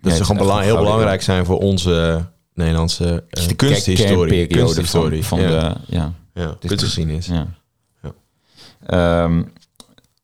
[0.00, 4.46] Dat ze gewoon heel belangrijk zijn voor onze Nederlandse de kunsthistorie.
[4.46, 5.24] Kunsthistorie.
[5.24, 5.68] van, van ja.
[5.68, 5.74] de...
[5.86, 7.26] Ja, ja, dus- kunstgeschiedenis.
[7.26, 7.46] ja.
[8.02, 9.28] Ja.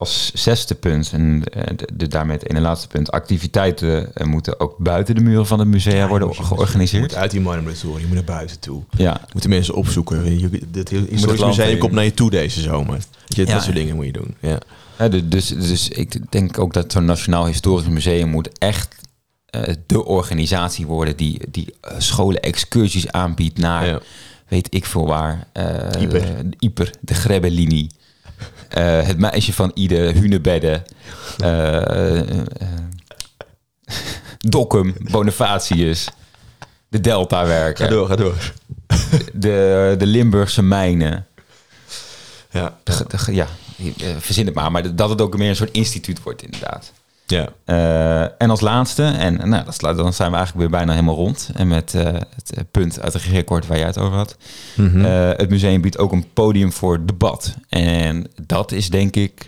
[0.05, 3.11] Als zesde punt, en eh, de, de, daarmee het ene laatste punt...
[3.11, 6.55] activiteiten eh, moeten ook buiten de muren van het museum Ja, worden je moet- Je
[6.55, 7.03] georganiseerd.
[7.03, 8.83] moet uit die marmelator, je moet naar buiten toe.
[8.97, 10.39] Ja, Je moet de mensen opzoeken.
[10.39, 12.99] Je, dit historisch museum komt naar je toe deze zomer.
[13.27, 13.53] Je, Ja.
[13.55, 14.37] Dat soort dingen moet je doen.
[14.41, 14.59] Ja.
[14.99, 18.95] Ja, du- dus, dus ik denk ook dat zo'n Nationaal Historisch Museum moet echt
[19.47, 24.03] eh, de organisatie worden die, die scholen excursies aanbiedt naar
[24.49, 25.47] weet ik veel waar.
[26.01, 26.21] Ieper.
[26.21, 27.91] de Ieper, de Grebbelinie.
[28.75, 30.83] Eh, het meisje van Ide, Hunebedde.
[31.39, 32.45] eh, eh,
[34.39, 36.09] Dokkum, Bonifatius.
[36.89, 37.85] De Delta-werken.
[37.85, 38.53] Ga door, ga door.
[39.33, 41.27] De, de Limburgse mijnen.
[42.51, 42.79] Ja.
[42.83, 43.49] De, de ja,
[44.19, 44.71] verzin het maar.
[44.73, 46.93] Maar dat het ook meer een soort instituut wordt inderdaad.
[47.27, 47.49] Ja.
[47.65, 51.51] Eh, en als laatste, en nou, dan zijn we eigenlijk weer bijna helemaal rond.
[51.55, 54.37] En met eh, het eh, punt uit het regeerakkoord waar jij het over had.
[54.77, 55.05] Mhm.
[55.37, 57.55] Het museum biedt ook een podium voor debat.
[57.69, 59.47] En dat is denk ik...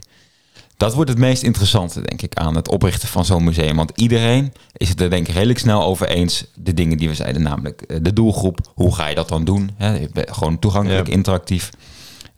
[0.77, 3.77] Dat wordt het meest interessante, denk ik, aan het oprichten van zo'n museum.
[3.77, 6.47] Want iedereen is het er denk ik redelijk snel over eens.
[6.55, 8.59] De dingen die we zeiden, namelijk de doelgroep.
[8.75, 9.71] Hoe ga je dat dan doen?
[10.15, 11.13] Gewoon toegankelijk, Ja.
[11.13, 11.71] interactief.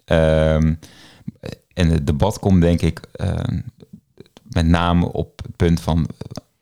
[0.05, 0.75] Ehm,
[1.75, 3.61] en het debat komt denk ik ehm,
[4.51, 6.07] met name op het punt van...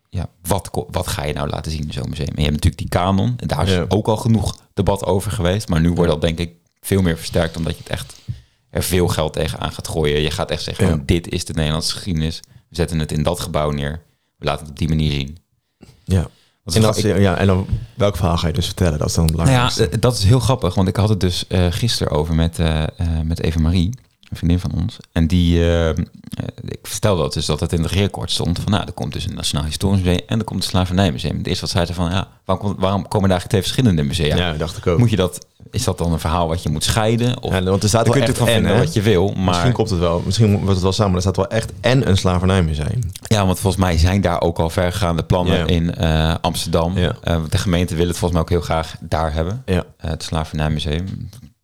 [0.08, 2.26] ja, wat, wat ga je nou laten zien in zo'n museum?
[2.28, 3.34] En je hebt natuurlijk die kanon.
[3.36, 3.84] En daar is Ja.
[3.88, 5.68] ook al genoeg debat over geweest.
[5.68, 7.56] Maar nu wordt dat denk ik veel meer versterkt...
[7.56, 8.14] omdat je het echt
[8.70, 10.20] er veel geld tegenaan gaat gooien.
[10.20, 10.90] Je gaat echt zeggen, Ja.
[10.90, 12.40] van, dit is de Nederlandse geschiedenis.
[12.68, 14.02] We zetten het in dat gebouw neer.
[14.38, 15.36] We laten het op die manier zien.
[16.04, 16.28] ja.
[16.74, 18.98] En, dat, ik- ja, en dan, welk verhaal ga je dus vertellen?
[18.98, 20.74] Dat is dan nou ja, eh, dat is heel grappig.
[20.74, 22.88] Want ik had het dus eh gisteren over met, eh, eh,
[23.24, 23.90] met Eva Marie.
[24.28, 24.96] Een vriendin van ons.
[25.12, 25.96] En die, eh, eh,
[26.64, 28.58] ik vertelde dat dus dat het in het regeerakkoord stond.
[28.58, 31.36] Van nou, er komt dus een Nationaal Historisch Museum en er komt een Slavernijmuseum.
[31.36, 34.36] Het eerste wat zei ze van, ja, waarom, waarom komen eigenlijk twee verschillende musea?
[34.36, 34.98] ja, dacht ik ook.
[34.98, 37.42] Moet je dat, is dat dan een verhaal wat je moet scheiden?
[37.42, 39.28] Of, ja, want er staat daar wel echt van en, vinden wat je wil.
[39.28, 40.22] Maar Misschien komt het wel.
[40.24, 41.14] Misschien wordt het wel samen.
[41.14, 43.00] Er staat wel echt en een slavernijmuseum.
[43.22, 45.66] Ja, want volgens mij zijn daar ook al vergaande plannen Ja.
[45.66, 46.98] in eh, Amsterdam.
[46.98, 47.16] Ja.
[47.22, 49.62] Eh, de gemeente wil het volgens mij ook heel graag daar hebben.
[49.66, 49.84] Ja.
[49.96, 51.06] Het Slavernijmuseum,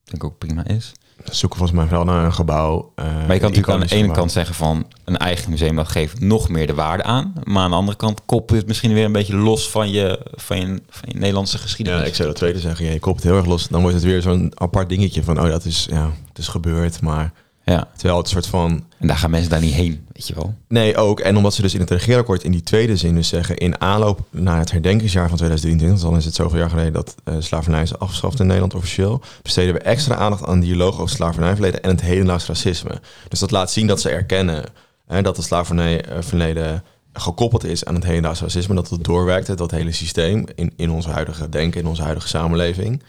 [0.05, 0.93] denk ik ook prima is.
[1.31, 2.93] Zoeken volgens mij wel naar een gebouw.
[2.95, 4.16] eh, Maar je kan natuurlijk aan de ene gebouw.
[4.16, 7.33] kant zeggen van een eigen museum, dat geeft nog meer de waarde aan.
[7.45, 10.20] Maar aan de andere kant koppelt je het misschien weer een beetje los van je,
[10.35, 12.01] van je, van je Nederlandse geschiedenis.
[12.01, 12.85] Ja, ik zou dat tweede zeggen.
[12.85, 13.68] Ja, je kopt het heel erg los.
[13.68, 15.41] Dan wordt het weer zo'n apart dingetje van...
[15.41, 17.01] oh, dat is, ja, het is gebeurd.
[17.01, 17.33] Maar
[17.65, 18.85] Ja, terwijl het soort van...
[18.99, 20.55] en daar gaan mensen daar niet heen, weet je wel.
[20.69, 21.21] Nee, ook.
[21.21, 23.57] En omdat ze dus in het regeerakkoord in die tweede zin dus zeggen...
[23.57, 26.11] in aanloop naar het herdenkingsjaar van 2023...
[26.11, 29.23] dan is het zoveel jaar geleden dat eh, slavernij is afgeschaft in Nederland officieel...
[29.43, 31.83] besteden we extra aandacht aan dialoog over slavernijverleden...
[31.83, 33.01] en het hedendaags racisme.
[33.29, 34.65] Dus dat laat zien dat ze erkennen...
[35.07, 38.75] Hè, dat het slavernijverleden gekoppeld is aan het hedendaags racisme...
[38.75, 40.45] dat het doorwerkt, dat hele systeem...
[40.55, 43.03] in, in ons huidige denken, in onze huidige samenleving...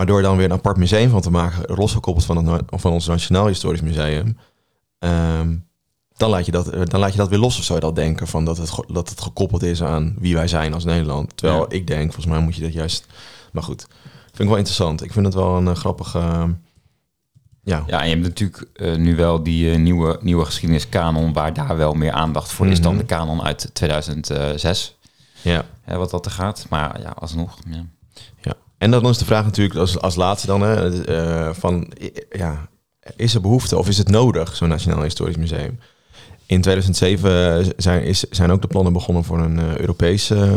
[0.00, 1.74] Maar door dan weer een apart museum van te maken...
[1.76, 4.36] losgekoppeld van, het, van ons Nationaal Historisch Museum...
[4.98, 5.56] ehm,
[6.16, 7.94] dan laat, je dat, eh, dan laat je dat weer los of zou je dat
[7.94, 11.36] denken van dat het, dat het gekoppeld is aan wie wij zijn als Nederland.
[11.36, 11.66] Terwijl Ja.
[11.68, 13.06] ik denk, volgens mij moet je dat juist.
[13.52, 13.86] Maar goed,
[14.26, 15.02] vind ik wel interessant.
[15.02, 16.18] Ik vind het wel een eh, grappige.
[16.18, 16.44] eh,
[17.62, 17.84] ja.
[17.86, 21.32] Ja, en je hebt natuurlijk eh, nu wel die nieuwe, nieuwe geschiedeniskanon...
[21.32, 23.00] waar daar wel meer aandacht voor is dan Mhm.
[23.00, 24.96] de kanon uit 2006.
[25.42, 25.64] ja.
[25.82, 26.66] Hè, wat dat er gaat.
[26.68, 27.58] Maar ja, alsnog.
[27.68, 27.84] Ja.
[28.40, 28.52] Ja.
[28.80, 31.92] En dan is de vraag natuurlijk als, als laatste dan hè, eh, van
[32.30, 32.68] ja,
[33.16, 35.78] is er behoefte of is het nodig zo'n Nationaal Historisch Museum?
[36.46, 40.52] In 2007 zijn, is, zijn ook de plannen begonnen voor een eh, Europees eh,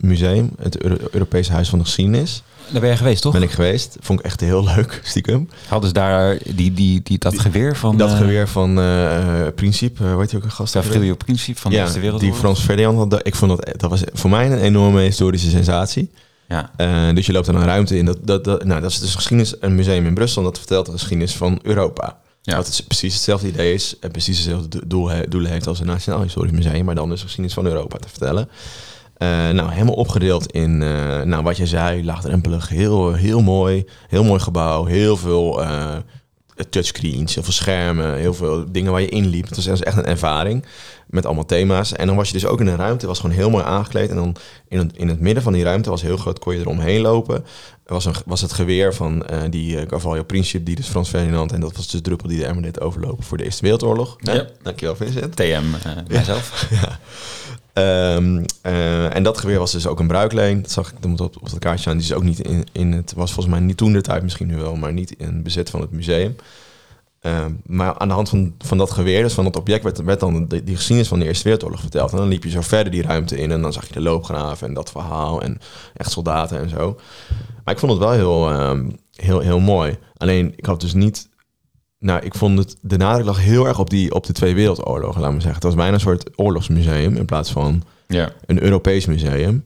[0.00, 2.42] museum, het Euro- Europese Huis van de Geschiedenis.
[2.70, 3.32] Daar ben je geweest, toch?
[3.32, 5.48] Ben ik geweest, vond ik echt heel leuk, stiekem.
[5.68, 7.96] Hadden ze daar die, die, die, dat geweer van...
[7.96, 10.72] dat eh, geweer van eh eh, Principe, uh, weet je ook een gast?
[10.72, 12.34] Gavrilo Principe van de ja, Eerste Wereldoorlog.
[12.34, 13.26] die Frans Ferdinand had.
[13.26, 16.10] Ik vond dat, dat was voor mij een enorme historische sensatie.
[16.48, 18.04] Ja, Eh, dus je loopt dan een ruimte in.
[18.04, 20.42] Dat, dat, dat, nou, dat is dus geschiedenis, een museum in Brussel.
[20.42, 22.18] Dat vertelt de geschiedenis van Europa.
[22.42, 22.56] Ja.
[22.56, 23.96] Wat het precies hetzelfde idee is.
[24.00, 26.84] En precies hetzelfde do- doel, doelen heeft als een Nationaal Historisch Museum.
[26.84, 28.48] Maar dan dus geschiedenis van Europa te vertellen.
[29.16, 32.68] Eh, nou, helemaal opgedeeld in, eh, nou, wat je zei, laagdrempelig.
[32.68, 33.84] Heel, heel mooi.
[34.08, 34.84] Heel mooi gebouw.
[34.84, 35.62] Heel veel
[36.70, 38.16] touchscreens, heel veel schermen.
[38.16, 39.48] Heel veel dingen waar je in liep.
[39.48, 40.64] Het was echt een ervaring
[41.06, 41.92] met allemaal thema's.
[41.92, 44.10] En dan was je dus ook in een ruimte, was gewoon heel mooi aangekleed.
[44.10, 44.36] En dan
[44.68, 47.44] in het, in het midden van die ruimte was heel groot, kon je eromheen lopen.
[47.86, 51.08] Er was, een, was het geweer van eh, die uh, Carvalho Principe, die dus Frans
[51.08, 51.52] Ferdinand.
[51.52, 54.16] En dat was dus de druppel die de emmer deed overlopen voor de Eerste Wereldoorlog.
[54.20, 54.32] Ja.
[54.32, 54.46] Ja.
[54.62, 55.36] Dankjewel Vincent.
[55.36, 56.66] TM, eh mijzelf.
[56.82, 56.98] ja.
[57.72, 60.62] Ehm, eh, en dat geweer was dus ook een bruikleen.
[60.62, 61.96] Dat zag ik op, op het kaartje staan.
[61.96, 63.12] Die is ook niet in, in het...
[63.16, 64.76] Was volgens mij niet toen de tijd, misschien nu wel...
[64.76, 66.36] maar niet in bezit van het museum.
[67.20, 70.20] Ehm, maar aan de hand van, van dat geweer, dus van dat object, werd, werd
[70.20, 72.10] dan de, die geschiedenis van de Eerste Wereldoorlog verteld.
[72.10, 74.68] En dan liep je zo verder die ruimte in en dan zag je de loopgraven
[74.68, 75.58] en dat verhaal en
[75.94, 76.98] echt soldaten en zo.
[77.64, 79.98] Maar ik vond het wel heel, ehm, heel, heel mooi.
[80.16, 81.28] Alleen, ik had dus niet...
[81.98, 82.76] Nou, ik vond het...
[82.80, 85.54] De nadruk lag heel erg op, die, op de Twee Wereldoorlogen, laat me zeggen.
[85.54, 88.32] Het was bijna een soort oorlogsmuseum in plaats van Ja.
[88.46, 89.64] een Europees museum.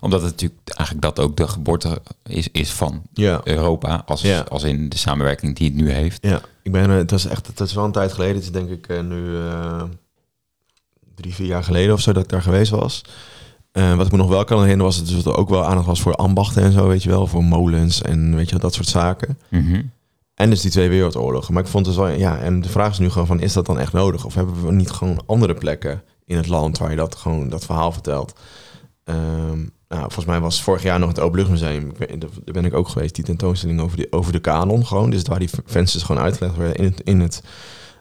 [0.00, 3.40] Omdat het natuurlijk eigenlijk dat ook de geboorte is, is van Ja.
[3.44, 4.02] Europa.
[4.06, 4.40] Als, Ja.
[4.40, 6.18] als in de samenwerking die het nu heeft.
[6.26, 8.34] Ja, ik ben, eh, het was echt, het is wel een tijd geleden.
[8.34, 9.82] Het is denk ik eh, nu eh,
[11.14, 13.02] drie, vier jaar geleden of zo dat ik daar geweest was.
[13.72, 15.86] Eh, wat ik me nog wel kan herinneren was het dat er ook wel aandacht
[15.86, 17.26] was voor ambachten en zo, weet je wel.
[17.26, 19.38] Voor molens en weet je wel, dat soort zaken.
[19.48, 19.82] Mhm.
[20.40, 21.54] En dus die twee wereldoorlogen.
[21.54, 23.66] Maar ik vond het wel, ja, en de vraag is nu gewoon van, is dat
[23.66, 24.24] dan echt nodig?
[24.24, 27.64] Of hebben we niet gewoon andere plekken in het land waar je dat gewoon, dat
[27.64, 28.40] verhaal vertelt?
[29.04, 31.92] Ehm, nou, volgens mij was vorig jaar nog het Openluchtmuseum.
[32.18, 35.10] Daar ben ik ook geweest, die tentoonstelling over, die, over de kanon gewoon.
[35.10, 37.42] Dus waar die vensters gewoon uitgelegd werden in het, in het,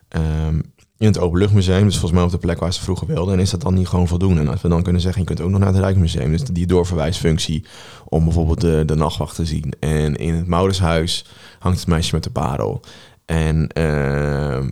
[0.07, 0.59] ehm,
[0.99, 1.83] in het Openluchtmuseum.
[1.83, 3.33] Dus volgens mij op de plek waar ze vroeger wilden.
[3.33, 4.41] En is dat dan niet gewoon voldoende?
[4.41, 6.31] En als we dan kunnen zeggen, je kunt ook nog naar het Rijksmuseum.
[6.31, 7.65] Dus die doorverwijsfunctie
[8.05, 9.73] om bijvoorbeeld de, de nachtwacht te zien.
[9.79, 11.25] En in het Moudershuis
[11.59, 12.81] hangt het meisje met de parel.
[13.25, 13.83] En eh,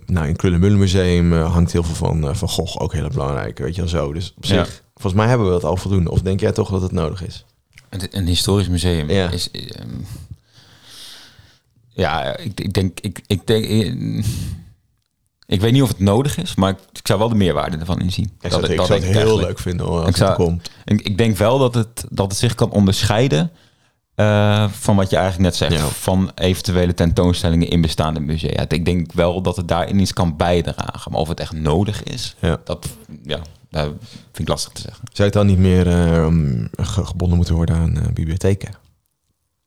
[0.06, 3.58] nou, in het Krullenmullenmuseum eh, hangt heel veel van, eh, van Gogh, ook heel belangrijk.
[3.58, 4.12] Weet je wel zo.
[4.12, 4.64] Dus op Ja.
[4.64, 6.10] zich, volgens mij hebben we dat al voldoende.
[6.10, 7.44] Of denk jij toch dat het nodig is?
[7.88, 9.30] Het- Een historisch museum Ja.
[9.30, 9.50] is.
[9.50, 9.88] ehm,
[11.88, 13.00] ja, ik, ik denk.
[13.00, 14.24] Ik, ik, denk eh,
[15.48, 18.00] ik weet niet of het nodig is, maar ik, ik zou wel de meerwaarde ervan
[18.00, 18.30] inzien.
[18.40, 19.48] Ik zou het, ik dat zou het heel eigenlijk.
[19.48, 20.70] leuk vinden hoor, als Ik het zou- komt.
[20.84, 23.50] Ik, ik denk wel dat het, dat het zich kan onderscheiden
[24.14, 25.82] eh, van wat je eigenlijk net zegt.
[25.82, 25.88] Ja.
[25.88, 28.68] Van eventuele tentoonstellingen in bestaande musea.
[28.68, 31.12] Ik denk wel dat het daarin iets kan bijdragen.
[31.12, 32.60] Maar of het echt nodig is, Ja.
[32.64, 32.88] dat
[33.22, 33.40] ja,
[33.70, 35.04] dat vind ik lastig te zeggen.
[35.12, 36.26] Zou het dan niet meer eh,
[36.72, 38.74] ge- gebonden moeten worden aan eh, bibliotheken?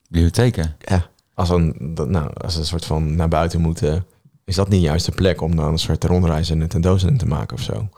[0.10, 0.76] Bibliotheken.
[0.80, 1.06] Ja.
[1.34, 1.76] Als, een,
[2.08, 4.06] nou, als een soort van naar buiten moeten,
[4.52, 7.28] is dat niet juist de plek om dan een soort rondreis en een tentoonstelling te
[7.28, 7.90] maken of zo?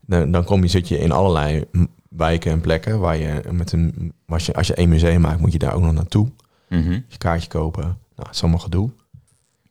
[0.00, 1.64] Dan, dan kom je, zit je in allerlei
[2.08, 5.52] wijken en plekken waar je met een, als je, als je één museum maakt, moet
[5.52, 6.30] je daar ook nog naartoe.
[6.68, 6.90] Mhm.
[6.90, 7.82] Je kaartje kopen.
[7.82, 7.98] Nou,
[8.28, 8.90] het is allemaal gedoe.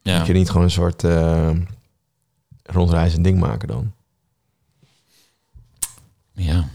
[0.01, 0.17] Ja.
[0.17, 1.49] Moet je niet gewoon een soort eh
[2.63, 3.91] rondreis en ding maken dan?
[6.33, 6.67] ja.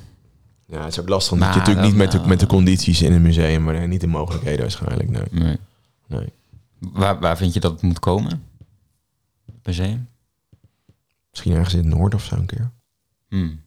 [0.66, 1.38] Ja, het is ook lastig.
[1.38, 4.00] Maar je natuurlijk niet met de, eh, met de condities in een museum, maar niet
[4.00, 5.10] de mogelijkheden waarschijnlijk.
[5.10, 5.22] Nee.
[5.30, 5.58] Nee.
[6.06, 6.32] nee.
[6.78, 8.42] Waar, waar vind je dat het moet komen?
[9.62, 10.08] Museum?
[11.30, 12.70] Misschien ergens in het noorden of zo een keer.
[13.28, 13.62] Hmm.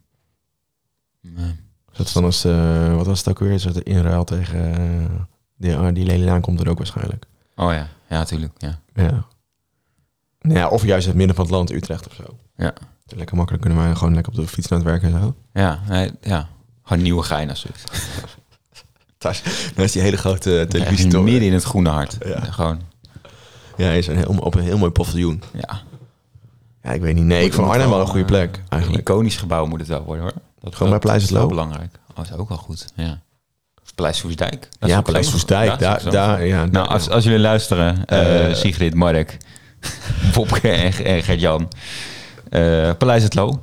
[1.22, 1.56] Nee.
[1.92, 3.52] Dat is dan als, eh, wat was het ook weer?
[3.52, 5.22] Is dat de inruil tegen eh,
[5.58, 7.26] die, ah, die Leliaan komt er ook waarschijnlijk.
[7.56, 8.54] Oh ja, ja, natuurlijk.
[8.58, 8.80] Ja.
[8.94, 9.26] Ja.
[10.42, 12.38] Nou ja, of juist in het midden van het land, Utrecht of zo.
[12.58, 12.74] Ja.
[13.06, 15.36] Lekker makkelijk kunnen wij gewoon lekker op de fiets naar het werk en zo.
[15.54, 16.50] Ja, nee, ja.
[16.84, 17.84] Gewoon nieuwe gein als zoiets.
[19.76, 21.24] Daar is, die hele grote Echt televisietoren.
[21.24, 22.18] midden in het groene hart.
[22.26, 22.40] Ja.
[22.40, 22.82] Gewoon,
[23.78, 25.44] Ja, is een heel, op een heel mooi paviljoen.
[25.54, 25.82] ja.
[26.84, 27.24] Ja, ik weet niet.
[27.24, 29.10] Nee, ik vond Arnhem wel een goede plek Een eigenlijk.
[29.10, 30.34] iconisch gebouw moet het wel worden hoor.
[30.60, 31.58] Dat, Gewoon bij dat Paleis is wel het Loo?
[31.60, 31.96] belangrijk.
[32.10, 32.86] Oh, dat is ook wel goed.
[32.96, 33.22] Ja.
[33.84, 33.92] Of.
[33.96, 35.32] Dat is Ja, ook Paleis zo.
[35.32, 35.80] Soestdijk.
[35.80, 36.10] Daar, ook zo.
[36.10, 38.56] daar, ja, Nou, als, als jullie luisteren, eh Eh.
[38.56, 39.38] Sigrid, Mark,
[40.34, 41.68] Bobke en, en Gert-Jan.
[42.50, 43.62] eh, Paleis het Loo.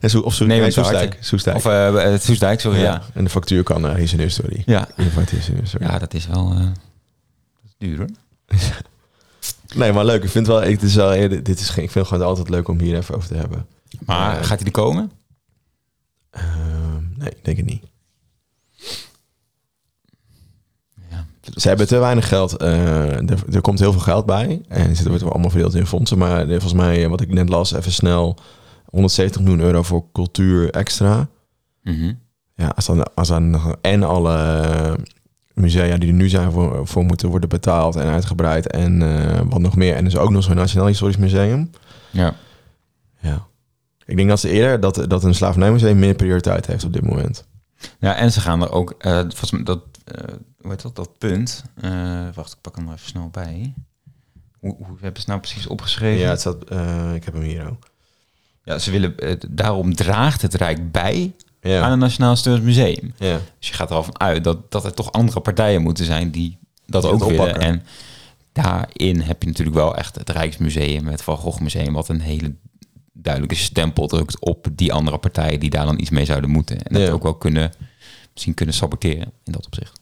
[0.00, 1.08] En Soe- of Soe- Nee, nee, met Soestdijk.
[1.12, 1.26] harte.
[1.26, 1.56] Soestdijk.
[1.56, 2.78] Of eh eh, Soesdijk, sorry.
[2.78, 2.84] Ja.
[2.84, 3.02] ja.
[3.14, 4.62] En de factuur kan naar Ingenieur Story.
[4.66, 4.88] Ja.
[4.96, 5.36] Invite
[5.80, 6.68] ja, dat is wel eh, dat
[7.64, 8.08] is duur hoor.
[9.76, 10.22] Nee, maar leuk.
[10.22, 12.68] Ik vind wel, het is wel, dit is, geen- ik vind het gewoon altijd leuk
[12.68, 13.66] om hier even over te hebben.
[14.06, 15.10] Maar Eh, gaat hij er komen?
[16.30, 17.82] Ehm, nee, ik denk het niet.
[21.10, 21.26] Ja.
[21.54, 22.56] Ze hebben te weinig geld.
[22.56, 24.62] eh, er, er komt heel veel geld bij.
[24.68, 26.18] En het wordt allemaal verdeeld in fondsen.
[26.18, 28.36] Maar eh, volgens mij, eh, wat ik net las, even snel...
[28.84, 31.28] 170 miljoen euro voor cultuur extra.
[31.82, 32.12] Mhm.
[32.54, 34.92] Ja, als dan, als dan en alle eh,
[35.54, 38.70] musea die er nu zijn voor, voor moeten worden betaald en uitgebreid.
[38.70, 39.94] En eh, wat nog meer.
[39.94, 41.70] En dus ook nog zo'n Nationaal Historisch Museum.
[42.10, 42.34] Ja.
[43.20, 43.46] Ja.
[44.04, 47.46] Ik denk dat ze eerder dat, dat een slavernijmuseum meer prioriteit heeft op dit moment.
[47.98, 51.18] ja, en ze gaan er ook, eh volgens mij dat, eh hoe heet dat, dat
[51.18, 51.64] punt.
[52.34, 53.74] wacht, ik pak hem er even snel bij.
[54.58, 56.20] Hoe, hoe hebben ze nou precies opgeschreven?
[56.20, 56.62] Ja, het staat,
[57.14, 57.88] ik heb hem hier ook.
[58.62, 59.14] Ja, ze willen,
[59.48, 61.34] daarom draagt het Rijk bij
[61.64, 63.12] aan Ja, een Nationaal Historisch Museum.
[63.18, 63.40] ja.
[63.58, 66.30] Dus je gaat er al van uit dat, dat er toch andere partijen moeten zijn
[66.30, 67.44] die dat Die ook het willen.
[67.46, 67.68] oppakken.
[67.68, 67.82] En
[68.52, 72.54] daarin heb je natuurlijk wel echt het Rijksmuseum, het Van Gogh Museum, wat een hele
[73.12, 76.82] duidelijke stempel drukt op die andere partijen die daar dan iets mee zouden moeten.
[76.82, 77.10] En dat Ja.
[77.10, 77.72] ook wel kunnen,
[78.32, 80.00] misschien kunnen saboteren in dat opzicht.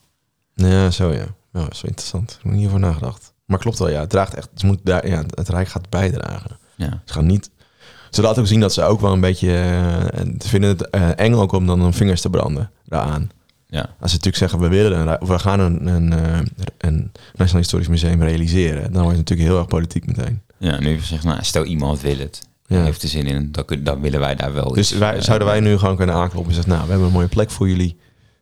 [0.54, 1.22] ja, zo ja.
[1.52, 2.30] Is wel interessant.
[2.30, 3.32] Ik heb er niet over nagedacht.
[3.44, 4.00] Maar klopt wel, ja.
[4.00, 6.58] Het draagt echt, het, moet daar, ja, het Rijk gaat bijdragen.
[6.76, 7.02] Ja.
[7.04, 7.50] Ze gaan niet,
[8.14, 9.48] Ze laten ook zien dat ze ook wel een beetje...
[10.38, 13.30] ze vinden het eh, eng ook om dan hun vingers te branden daaraan.
[13.66, 13.80] Ja.
[13.80, 16.38] Als ze natuurlijk zeggen, we willen een, of we gaan een, een, eh,
[16.78, 18.82] een Nationaal Historisch Museum realiseren.
[18.92, 20.40] Dan wordt het natuurlijk heel erg politiek meteen.
[20.58, 22.40] Ja, nu zegt nou, stel iemand wil het.
[22.66, 22.82] Ja.
[22.82, 25.48] Heeft er zin in, dan, kun- dan willen wij daar wel Dus iets, wij, zouden
[25.48, 27.96] wij nu gewoon kunnen aankloppen en zeggen, nou, we hebben een mooie plek voor jullie.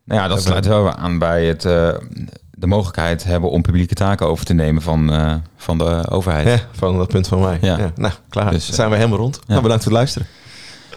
[0.04, 1.64] Nou ja, dat sluit wel aan bij het,
[2.60, 6.46] de mogelijkheid hebben om publieke taken over te nemen van, eh, van de overheid.
[6.46, 7.58] Ja, van dat punt van mij.
[7.60, 7.78] Ja.
[7.78, 7.92] Ja.
[7.96, 8.50] Nou, klaar.
[8.50, 9.40] Dus, zijn we helemaal rond.
[9.46, 10.28] Nou, bedankt voor het luisteren.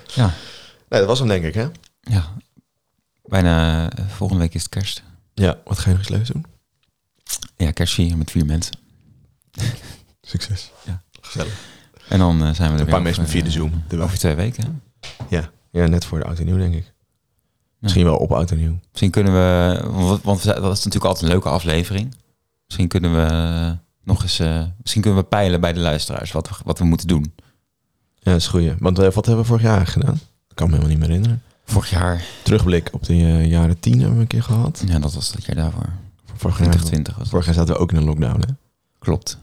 [0.08, 0.34] Ja.
[0.90, 1.68] Nee, dat was hem denk ik, hè?
[2.00, 2.26] ja.
[3.24, 5.04] Bijna eh, volgende week is het kerst.
[5.34, 6.46] Ja, wat ga je nog eens leuks doen?
[7.58, 8.78] Ja, kerstvieren met vier mensen.
[10.22, 10.72] Succes.
[10.86, 11.04] Ja.
[11.22, 11.54] Gezellig.
[12.10, 13.84] En dan eh, zijn we er Een paar mensen over, via de eh, Zoom.
[14.02, 14.64] Over twee weken.
[14.64, 14.72] hè?
[15.36, 15.50] Ja.
[15.72, 16.93] ja, net voor de oud en nieuw, denk ik.
[17.84, 18.80] Misschien wel op oud en nieuw.
[18.90, 19.80] Misschien kunnen we,
[20.24, 22.16] want, dat is natuurlijk altijd een leuke aflevering.
[22.66, 26.56] Misschien kunnen we nog eens, eh, misschien kunnen we peilen bij de luisteraars wat we,
[26.64, 27.34] wat we moeten doen.
[28.16, 28.74] Ja, dat is goed.
[28.80, 30.20] Want eh, wat hebben we vorig jaar gedaan?
[30.50, 31.42] Ik kan me helemaal niet meer herinneren.
[31.66, 34.84] Vorig jaar, Terugblik op de eh, jaren tien hebben we een keer gehad.
[34.88, 35.90] ja, dat was dat jaar daarvoor.
[36.36, 38.54] Vorig jaar, 2020 was vorig jaar zaten we ook in een lockdown, hè?
[39.00, 39.38] Klopt.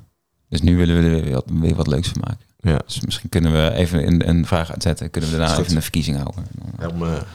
[0.49, 2.47] Dus nu willen we er weer wat, weer wat leuks van maken.
[2.61, 2.81] Ja.
[2.87, 5.11] Dus misschien kunnen we even een, een vraag uitzetten.
[5.11, 6.47] Kunnen we daarna even een verkiezing houden.
[6.77, 7.27] Help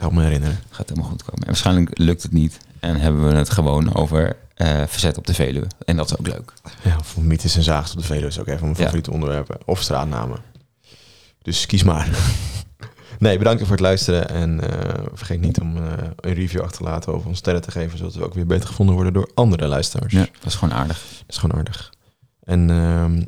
[0.00, 0.58] me, help me herinneren.
[0.70, 1.40] gaat helemaal goed komen.
[1.40, 2.58] En waarschijnlijk lukt het niet.
[2.80, 5.66] En hebben we het gewoon over eh, verzet op de Veluwe.
[5.84, 6.52] En dat is ook leuk.
[6.82, 8.82] Ja, voor mythes en zaagst op de Veluwe is ook even mijn Ja.
[8.82, 9.58] favoriete onderwerpen.
[9.64, 10.38] Of straatnamen.
[11.42, 12.08] Dus kies maar.
[13.18, 14.28] nee, bedankt voor het luisteren.
[14.28, 15.82] En eh, vergeet niet om eh,
[16.16, 18.68] een review achter te laten of ons sterren te geven, zodat we ook weer beter
[18.68, 20.12] gevonden worden door andere luisteraars.
[20.12, 20.98] Ja, dat is gewoon aardig.
[21.18, 21.92] Dat is gewoon aardig.
[22.40, 23.22] En ehm,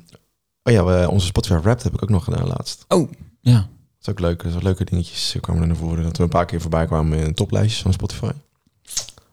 [0.62, 2.84] oh ja, we, onze Spotify Wrapped heb ik ook nog gedaan laatst.
[2.88, 3.10] Oh,
[3.40, 3.66] ja.
[4.02, 4.52] Dat is ook leuk.
[4.52, 6.02] Dat leuke dingetjes kwamen er naar voren.
[6.02, 8.30] Dat we een paar keer voorbij kwamen in toplijstjes van Spotify.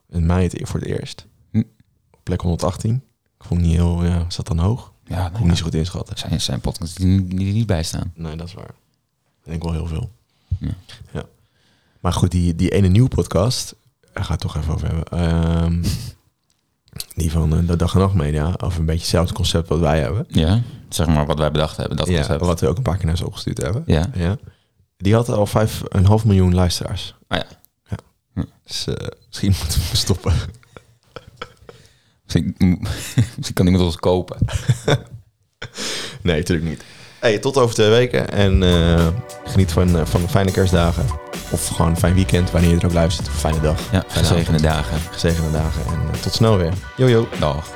[0.10, 1.26] In mei het, voor het eerst.
[1.52, 1.58] Hm.
[2.12, 3.04] Op plek 118.
[3.40, 4.92] Ik vond het niet heel, ja, zat dan hoog?
[5.06, 5.48] Ja, Ik nou kon ja.
[5.48, 6.18] niet zo goed inschatten.
[6.18, 8.12] zijn, zijn podcasts die, niet- die niet bij staan.
[8.16, 8.70] Nee, dat is waar.
[9.44, 10.12] Ik denk wel heel veel.
[10.58, 10.74] Ja.
[11.12, 11.24] Ja.
[12.00, 13.76] Maar goed, die, die ene nieuwe podcast,
[14.14, 15.06] daar gaat het toch even over hebben.
[15.06, 15.84] Ehm,
[17.22, 20.00] die van eh, de Dag en Nacht Media, over een beetje hetzelfde concept wat wij
[20.00, 20.26] hebben.
[20.30, 21.98] Ja, zeg maar wat wij bedacht hebben.
[21.98, 22.42] Dat ja, concept.
[22.46, 23.84] wat we ook een paar keer naar ze opgestuurd hebben.
[23.86, 24.10] Ja.
[24.14, 24.38] Ja.
[25.02, 27.16] Die had al vijf, een half miljoen luisteraars.
[27.28, 27.46] Ah ja.
[27.90, 27.98] ja.
[28.34, 28.44] Hm.
[28.66, 30.34] Dus eh, misschien moeten we stoppen.
[32.24, 32.56] Misschien,
[33.36, 34.38] misschien kan iemand ons kopen.
[36.22, 36.84] Nee, natuurlijk niet.
[37.20, 38.30] Hey, tot over twee weken.
[38.32, 39.08] En eh,
[39.46, 41.06] geniet van, eh, van de fijne kerstdagen.
[41.52, 43.30] Of gewoon een fijn weekend, wanneer je er ook luistert.
[43.30, 43.80] Fijne dag.
[43.92, 44.92] Ja, Fijne gezegende avond.
[44.92, 45.12] dagen.
[45.12, 45.86] Gezegende dagen.
[45.86, 46.74] En tot snel weer.
[46.98, 47.28] Yo.
[47.40, 47.70] Dag.